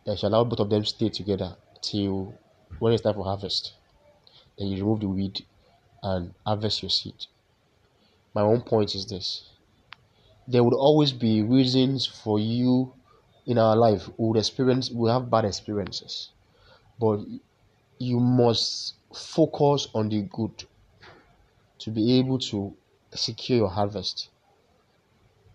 That 0.05 0.19
shall 0.19 0.29
allow 0.29 0.43
both 0.43 0.59
of 0.59 0.69
them 0.69 0.85
stay 0.85 1.09
together 1.09 1.55
till 1.81 2.33
when 2.79 2.93
it's 2.93 3.01
time 3.03 3.15
for 3.15 3.23
harvest. 3.23 3.73
Then 4.57 4.67
you 4.67 4.77
remove 4.77 4.99
the 4.99 5.09
weed 5.09 5.45
and 6.03 6.33
harvest 6.45 6.81
your 6.83 6.89
seed. 6.89 7.25
My 8.33 8.41
own 8.41 8.61
point 8.61 8.95
is 8.95 9.05
this 9.05 9.49
there 10.47 10.63
would 10.63 10.73
always 10.73 11.13
be 11.13 11.43
reasons 11.43 12.05
for 12.07 12.39
you 12.39 12.95
in 13.45 13.57
our 13.57 13.75
life. 13.75 14.07
We 14.17 14.27
would 14.29 14.37
experience 14.37 14.91
we 14.91 15.09
have 15.09 15.29
bad 15.29 15.45
experiences. 15.45 16.33
But 16.99 17.21
you 17.99 18.19
must 18.19 18.99
focus 19.15 19.87
on 19.95 20.09
the 20.09 20.23
good 20.23 20.65
to 21.79 21.89
be 21.91 22.19
able 22.19 22.37
to 22.37 22.77
secure 23.15 23.57
your 23.57 23.69
harvest. 23.69 24.29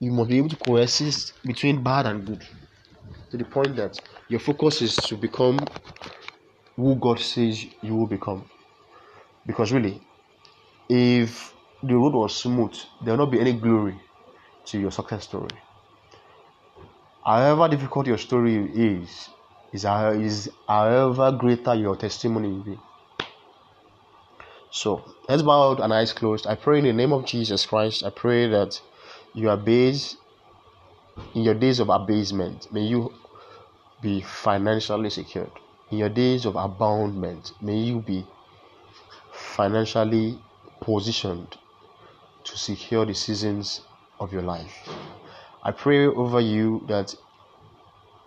You 0.01 0.13
must 0.13 0.29
be 0.29 0.37
able 0.37 0.51
to 0.51 0.57
coexist 0.57 1.43
between 1.47 1.83
bad 1.83 2.05
and 2.05 2.27
good 2.27 2.45
to 3.31 3.39
the 3.39 3.45
point 3.47 3.77
that 3.77 4.01
your 4.29 4.41
focus 4.41 4.83
is 4.83 5.07
to 5.09 5.17
become 5.17 5.73
who 6.77 6.97
god 7.05 7.19
says 7.19 7.65
you 7.81 7.95
will 7.97 8.07
become. 8.07 8.51
Because 9.47 9.73
really 9.73 10.03
if 10.89 11.57
the 11.83 11.95
road 11.97 12.15
was 12.15 12.37
smooth 12.37 12.77
there 13.03 13.13
will 13.17 13.25
not 13.27 13.33
be 13.33 13.41
any 13.41 13.55
glory 13.55 14.01
to 14.67 14.79
your 14.79 14.91
success 14.91 15.25
story. 15.25 15.51
However 17.25 17.69
difficult 17.69 18.07
your 18.07 18.19
story 18.19 18.57
is, 18.57 19.29
is, 19.73 19.85
is 19.85 20.51
however 20.67 21.33
greater 21.33 21.75
your 21.75 21.97
testimony 21.97 22.49
will 22.49 22.65
be. 22.65 22.79
So 24.71 25.05
let's 25.29 25.43
bow 25.43 25.71
out 25.71 25.81
and 25.81 25.93
eyes 25.93 26.13
closed. 26.13 26.47
I 26.47 26.55
pray 26.55 26.79
in 26.79 26.85
the 26.85 26.93
name 26.93 27.13
of 27.13 27.27
Jesus 27.27 27.67
Christ. 27.67 28.03
I 28.05 28.11
pray 28.11 28.49
that 28.49 28.81
you 29.35 29.51
are 29.51 29.57
based 29.57 30.17
in 31.35 31.43
your 31.43 31.55
days 31.55 31.79
of 31.79 31.91
abasement. 31.91 32.73
May 32.73 32.83
you 32.83 33.13
be 34.01 34.23
financially 34.23 35.11
secured. 35.11 35.53
In 35.91 35.99
your 35.99 36.09
days 36.09 36.47
of 36.47 36.57
aboundment, 36.57 37.53
may 37.61 37.77
you 37.77 38.01
be 38.01 38.27
financially 39.33 40.39
positioned 40.81 41.57
to 42.45 42.57
secure 42.59 43.05
the 43.05 43.15
seasons 43.15 43.83
of 44.23 44.33
your 44.33 44.43
life. 44.43 44.89
I 45.63 45.73
pray 45.73 46.07
over 46.07 46.41
you 46.41 46.85
that 46.89 47.15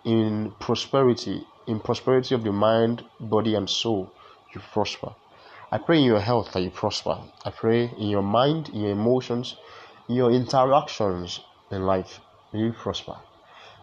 in 0.04 0.52
prosperity, 0.60 1.46
in 1.66 1.80
prosperity 1.80 2.34
of 2.34 2.44
the 2.44 2.52
mind, 2.52 3.04
body, 3.18 3.54
and 3.54 3.68
soul, 3.68 4.12
you 4.54 4.60
prosper. 4.72 5.14
I 5.72 5.78
pray 5.78 5.98
in 5.98 6.04
your 6.04 6.20
health 6.20 6.52
that 6.52 6.62
you 6.62 6.70
prosper. 6.70 7.18
I 7.44 7.50
pray 7.50 7.90
in 7.98 8.08
your 8.08 8.22
mind, 8.22 8.68
in 8.68 8.80
your 8.82 8.92
emotions, 8.92 9.56
in 10.08 10.14
your 10.14 10.30
interactions 10.30 11.40
in 11.70 11.82
life, 11.82 12.20
may 12.52 12.60
you 12.60 12.72
prosper. 12.72 13.16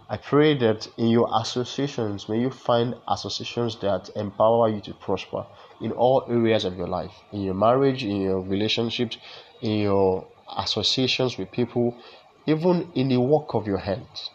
I 0.09 0.17
pray 0.17 0.57
that 0.59 0.87
in 0.97 1.07
your 1.07 1.27
associations, 1.41 2.29
may 2.29 2.39
you 2.39 2.51
find 2.51 2.95
associations 3.07 3.77
that 3.79 4.09
empower 4.15 4.69
you 4.69 4.81
to 4.81 4.93
prosper 4.93 5.45
in 5.81 5.91
all 5.91 6.25
areas 6.29 6.65
of 6.65 6.77
your 6.77 6.87
life 6.87 7.11
in 7.31 7.41
your 7.41 7.55
marriage, 7.55 8.03
in 8.03 8.21
your 8.21 8.41
relationships, 8.41 9.17
in 9.61 9.79
your 9.79 10.27
associations 10.57 11.37
with 11.37 11.51
people, 11.51 11.95
even 12.45 12.91
in 12.95 13.09
the 13.09 13.19
work 13.19 13.53
of 13.53 13.67
your 13.67 13.79
hands. 13.79 14.29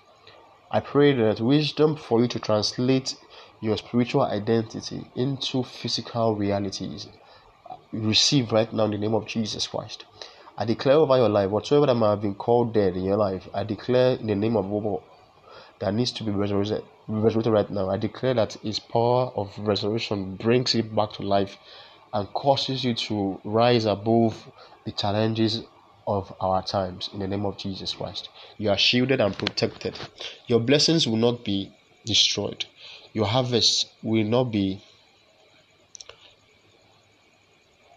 I 0.70 0.80
pray 0.80 1.14
that 1.14 1.40
wisdom 1.40 1.96
for 1.96 2.20
you 2.20 2.28
to 2.28 2.38
translate 2.38 3.16
your 3.60 3.76
spiritual 3.76 4.22
identity 4.22 5.06
into 5.14 5.62
physical 5.62 6.34
realities 6.34 7.08
receive 7.92 8.52
right 8.52 8.72
now 8.72 8.84
in 8.84 8.92
the 8.92 8.98
name 8.98 9.14
of 9.14 9.26
Jesus 9.26 9.66
Christ. 9.66 10.04
I 10.56 10.64
declare 10.64 10.96
over 10.96 11.16
your 11.16 11.28
life, 11.28 11.50
whatsoever 11.50 11.86
that 11.86 11.94
might 11.94 12.10
have 12.10 12.22
been 12.22 12.34
called 12.34 12.74
dead 12.74 12.96
in 12.96 13.04
your 13.04 13.16
life, 13.16 13.48
I 13.54 13.64
declare 13.64 14.16
in 14.16 14.26
the 14.26 14.34
name 14.34 14.56
of 14.56 14.68
God 14.68 15.02
that 15.78 15.94
needs 15.94 16.12
to 16.12 16.24
be 16.24 16.32
resurrected, 16.32 16.84
resurrected 17.06 17.52
right 17.52 17.70
now. 17.70 17.90
I 17.90 17.96
declare 17.96 18.34
that 18.34 18.54
His 18.54 18.78
power 18.78 19.30
of 19.36 19.56
resurrection 19.58 20.36
brings 20.36 20.74
it 20.74 20.94
back 20.94 21.12
to 21.12 21.22
life 21.22 21.56
and 22.12 22.32
causes 22.32 22.84
you 22.84 22.94
to 22.94 23.40
rise 23.44 23.84
above 23.84 24.50
the 24.84 24.92
challenges 24.92 25.62
of 26.08 26.34
our 26.40 26.62
times 26.62 27.10
in 27.12 27.18
the 27.20 27.28
name 27.28 27.44
of 27.44 27.58
Jesus 27.58 27.92
Christ. 27.92 28.30
You 28.56 28.70
are 28.70 28.78
shielded 28.78 29.20
and 29.20 29.36
protected. 29.36 29.96
Your 30.46 30.58
blessings 30.58 31.06
will 31.06 31.18
not 31.18 31.44
be 31.44 31.70
destroyed. 32.04 32.64
your 33.12 33.26
harvest 33.26 33.86
will 34.02 34.24
not 34.24 34.44
be 34.44 34.80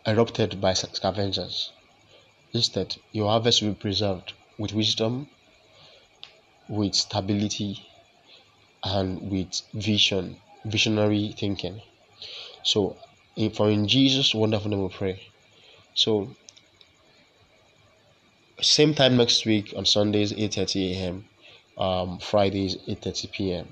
erupted 0.06 0.60
by 0.60 0.74
scavengers. 0.74 1.72
Instead, 2.54 2.98
your 3.12 3.30
harvest 3.30 3.62
will 3.62 3.70
be 3.70 3.80
preserved 3.80 4.34
with 4.58 4.74
wisdom, 4.74 5.30
with 6.68 6.96
stability, 6.96 7.86
and 8.84 9.32
with 9.32 9.62
vision, 9.74 10.38
visionary 10.66 11.34
thinking. 11.38 11.82
So, 12.64 12.98
for 13.54 13.70
in 13.70 13.88
Jesus' 13.88 14.34
wonderful 14.34 14.72
name 14.72 14.84
we 14.84 14.90
pray. 14.90 15.22
So, 15.94 16.36
same 18.62 18.94
time 18.94 19.18
next 19.18 19.46
week 19.46 19.74
on 19.76 19.86
Sundays, 19.86 20.32
8:30 20.34 20.92
a.m. 20.96 21.26
Um, 21.78 22.20
Fridays, 22.20 22.78
8:30 22.88 23.32
p.m. 23.32 23.68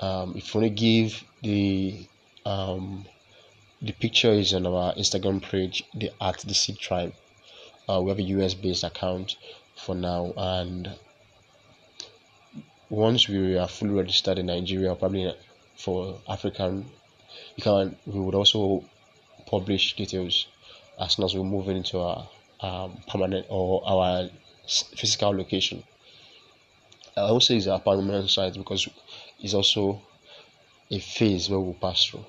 Um, 0.00 0.34
if 0.36 0.54
you 0.54 0.60
want 0.60 0.76
to 0.76 0.80
give 0.80 1.24
the 1.42 2.06
um, 2.46 3.04
the 3.80 3.92
picture 3.92 4.32
is 4.32 4.54
on 4.54 4.66
our 4.66 4.94
Instagram 4.94 5.42
page, 5.42 5.84
the 5.94 6.10
at 6.20 6.38
the 6.38 6.54
Seed 6.54 6.78
Tribe. 6.78 7.14
Uh, 7.88 8.00
we 8.00 8.10
have 8.10 8.18
a 8.18 8.22
US 8.22 8.54
based 8.54 8.84
account 8.84 9.36
for 9.76 9.94
now, 9.94 10.32
and 10.36 10.90
once 12.88 13.28
we 13.28 13.56
are 13.58 13.68
fully 13.68 13.92
registered 13.92 14.38
in 14.38 14.46
Nigeria, 14.46 14.94
probably 14.94 15.34
for 15.76 16.18
African, 16.28 16.86
you 17.56 17.62
can 17.62 17.96
we 18.06 18.20
would 18.20 18.34
also 18.34 18.84
publish 19.46 19.96
details 19.96 20.46
as 21.00 21.14
soon 21.14 21.24
as 21.24 21.34
we 21.34 21.42
move 21.42 21.68
into 21.68 21.98
our 21.98 22.28
um, 22.62 22.98
permanent 23.08 23.46
or 23.48 23.82
our 23.86 24.30
physical 24.68 25.30
location. 25.36 25.82
I 27.16 27.22
also 27.22 27.54
is 27.54 27.68
our 27.68 27.80
permanent 27.80 28.30
site 28.30 28.54
because 28.54 28.88
it's 29.38 29.54
also 29.54 30.00
a 30.90 30.98
phase 30.98 31.50
where 31.50 31.60
we'll 31.60 31.74
pass 31.74 32.04
through. 32.06 32.24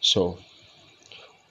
So 0.00 0.38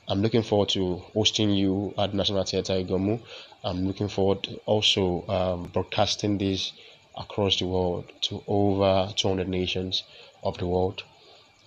I'm 0.08 0.22
looking 0.22 0.44
forward 0.44 0.70
to 0.70 0.98
hosting 1.14 1.52
you 1.52 1.94
at 1.98 2.14
National 2.14 2.44
Theatre 2.44 2.74
Iganmu. 2.74 3.22
I'm 3.64 3.88
looking 3.88 4.10
forward 4.10 4.48
also 4.66 5.26
um, 5.28 5.64
broadcasting 5.72 6.38
this 6.38 6.74
across 7.18 7.60
the 7.60 7.68
world 7.68 8.12
to 8.22 8.44
over 8.48 9.12
200 9.16 9.48
nations 9.48 10.04
of 10.44 10.58
the 10.58 10.68
world. 10.68 11.04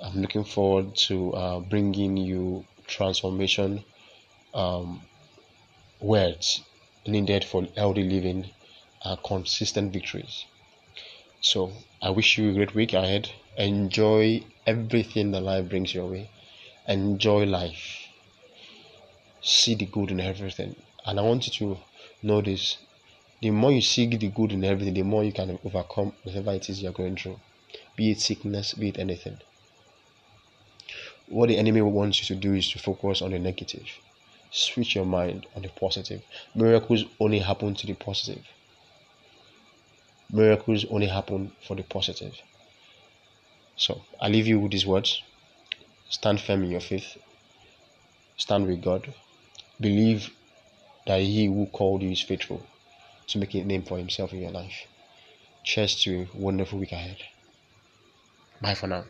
I'm 0.03 0.21
looking 0.21 0.45
forward 0.45 0.95
to 1.09 1.33
uh, 1.33 1.61
bringing 1.61 2.17
you 2.19 2.67
transformation 2.87 3.83
um, 4.53 5.01
words 6.01 6.61
needed 7.07 7.45
for 7.45 7.67
healthy 7.77 8.03
living 8.03 8.51
and 9.03 9.23
consistent 9.23 9.93
victories. 9.93 10.45
So 11.41 11.73
I 12.03 12.11
wish 12.11 12.37
you 12.37 12.51
a 12.51 12.55
great 12.55 12.75
week 12.75 12.93
ahead. 12.93 13.31
Enjoy 13.57 14.43
everything 14.67 15.31
that 15.31 15.41
life 15.41 15.69
brings 15.69 15.95
your 15.95 16.07
way. 16.07 16.31
Enjoy 16.87 17.45
life. 17.45 18.09
See 19.41 19.75
the 19.75 19.87
good 19.87 20.11
in 20.11 20.21
everything. 20.21 20.77
And 21.05 21.19
I 21.19 21.23
want 21.23 21.47
you 21.47 21.53
to 21.53 21.81
know 22.23 22.41
this. 22.41 22.79
The 23.41 23.51
more 23.51 23.73
you 23.73 23.81
seek 23.81 24.19
the 24.19 24.29
good 24.29 24.53
in 24.53 24.65
everything, 24.65 24.95
the 24.95 25.03
more 25.03 25.25
you 25.25 25.33
can 25.33 25.59
overcome 25.65 26.13
whatever 26.25 26.53
it 26.53 26.69
is 26.69 26.83
you're 26.83 26.93
going 26.93 27.17
through. 27.17 27.41
Be 27.97 28.11
it 28.11 28.21
sickness, 28.21 28.75
be 28.75 28.89
it 28.89 28.99
anything. 28.99 29.39
What 31.29 31.49
the 31.49 31.59
enemy 31.59 31.83
wants 31.83 32.21
you 32.21 32.35
to 32.35 32.41
do 32.41 32.55
is 32.55 32.71
to 32.73 32.79
focus 32.79 33.23
on 33.23 33.31
the 33.31 33.39
negative 33.39 33.87
switch 34.57 34.95
your 34.95 35.07
mind 35.07 35.47
on 35.55 35.63
the 35.63 35.69
positive. 35.69 36.23
Miracles 36.55 37.05
only 37.21 37.39
happen 37.39 37.75
to 37.75 37.87
the 37.87 37.95
positive. 37.95 38.45
Miracles 40.33 40.85
only 40.91 41.07
happen 41.07 41.53
for 41.67 41.77
the 41.77 41.83
positive. 41.83 42.35
So 43.77 44.01
I 44.21 44.29
leave 44.29 44.47
you 44.47 44.59
with 44.59 44.73
these 44.73 44.87
words. 44.87 45.23
Stand 46.09 46.41
firm 46.41 46.65
in 46.65 46.71
your 46.71 46.81
faith. 46.81 47.17
Stand 48.37 48.67
with 48.67 48.83
God. 48.83 49.13
Believe 49.81 50.31
that 51.07 51.21
He 51.21 51.47
who 51.47 51.67
called 51.67 52.03
you 52.03 52.11
is 52.11 52.23
faithful 52.23 52.67
to 53.29 53.39
make 53.39 53.55
a 53.55 53.65
name 53.65 53.83
for 53.83 53.99
Himself 53.99 54.33
in 54.33 54.41
your 54.41 54.51
life. 54.53 54.87
Cheers 55.65 56.03
to 56.03 56.23
a 56.23 56.37
wonderful 56.37 56.79
week 56.79 56.93
ahead. 56.93 57.19
Bye 58.61 58.75
for 58.75 58.87
now. 58.87 59.05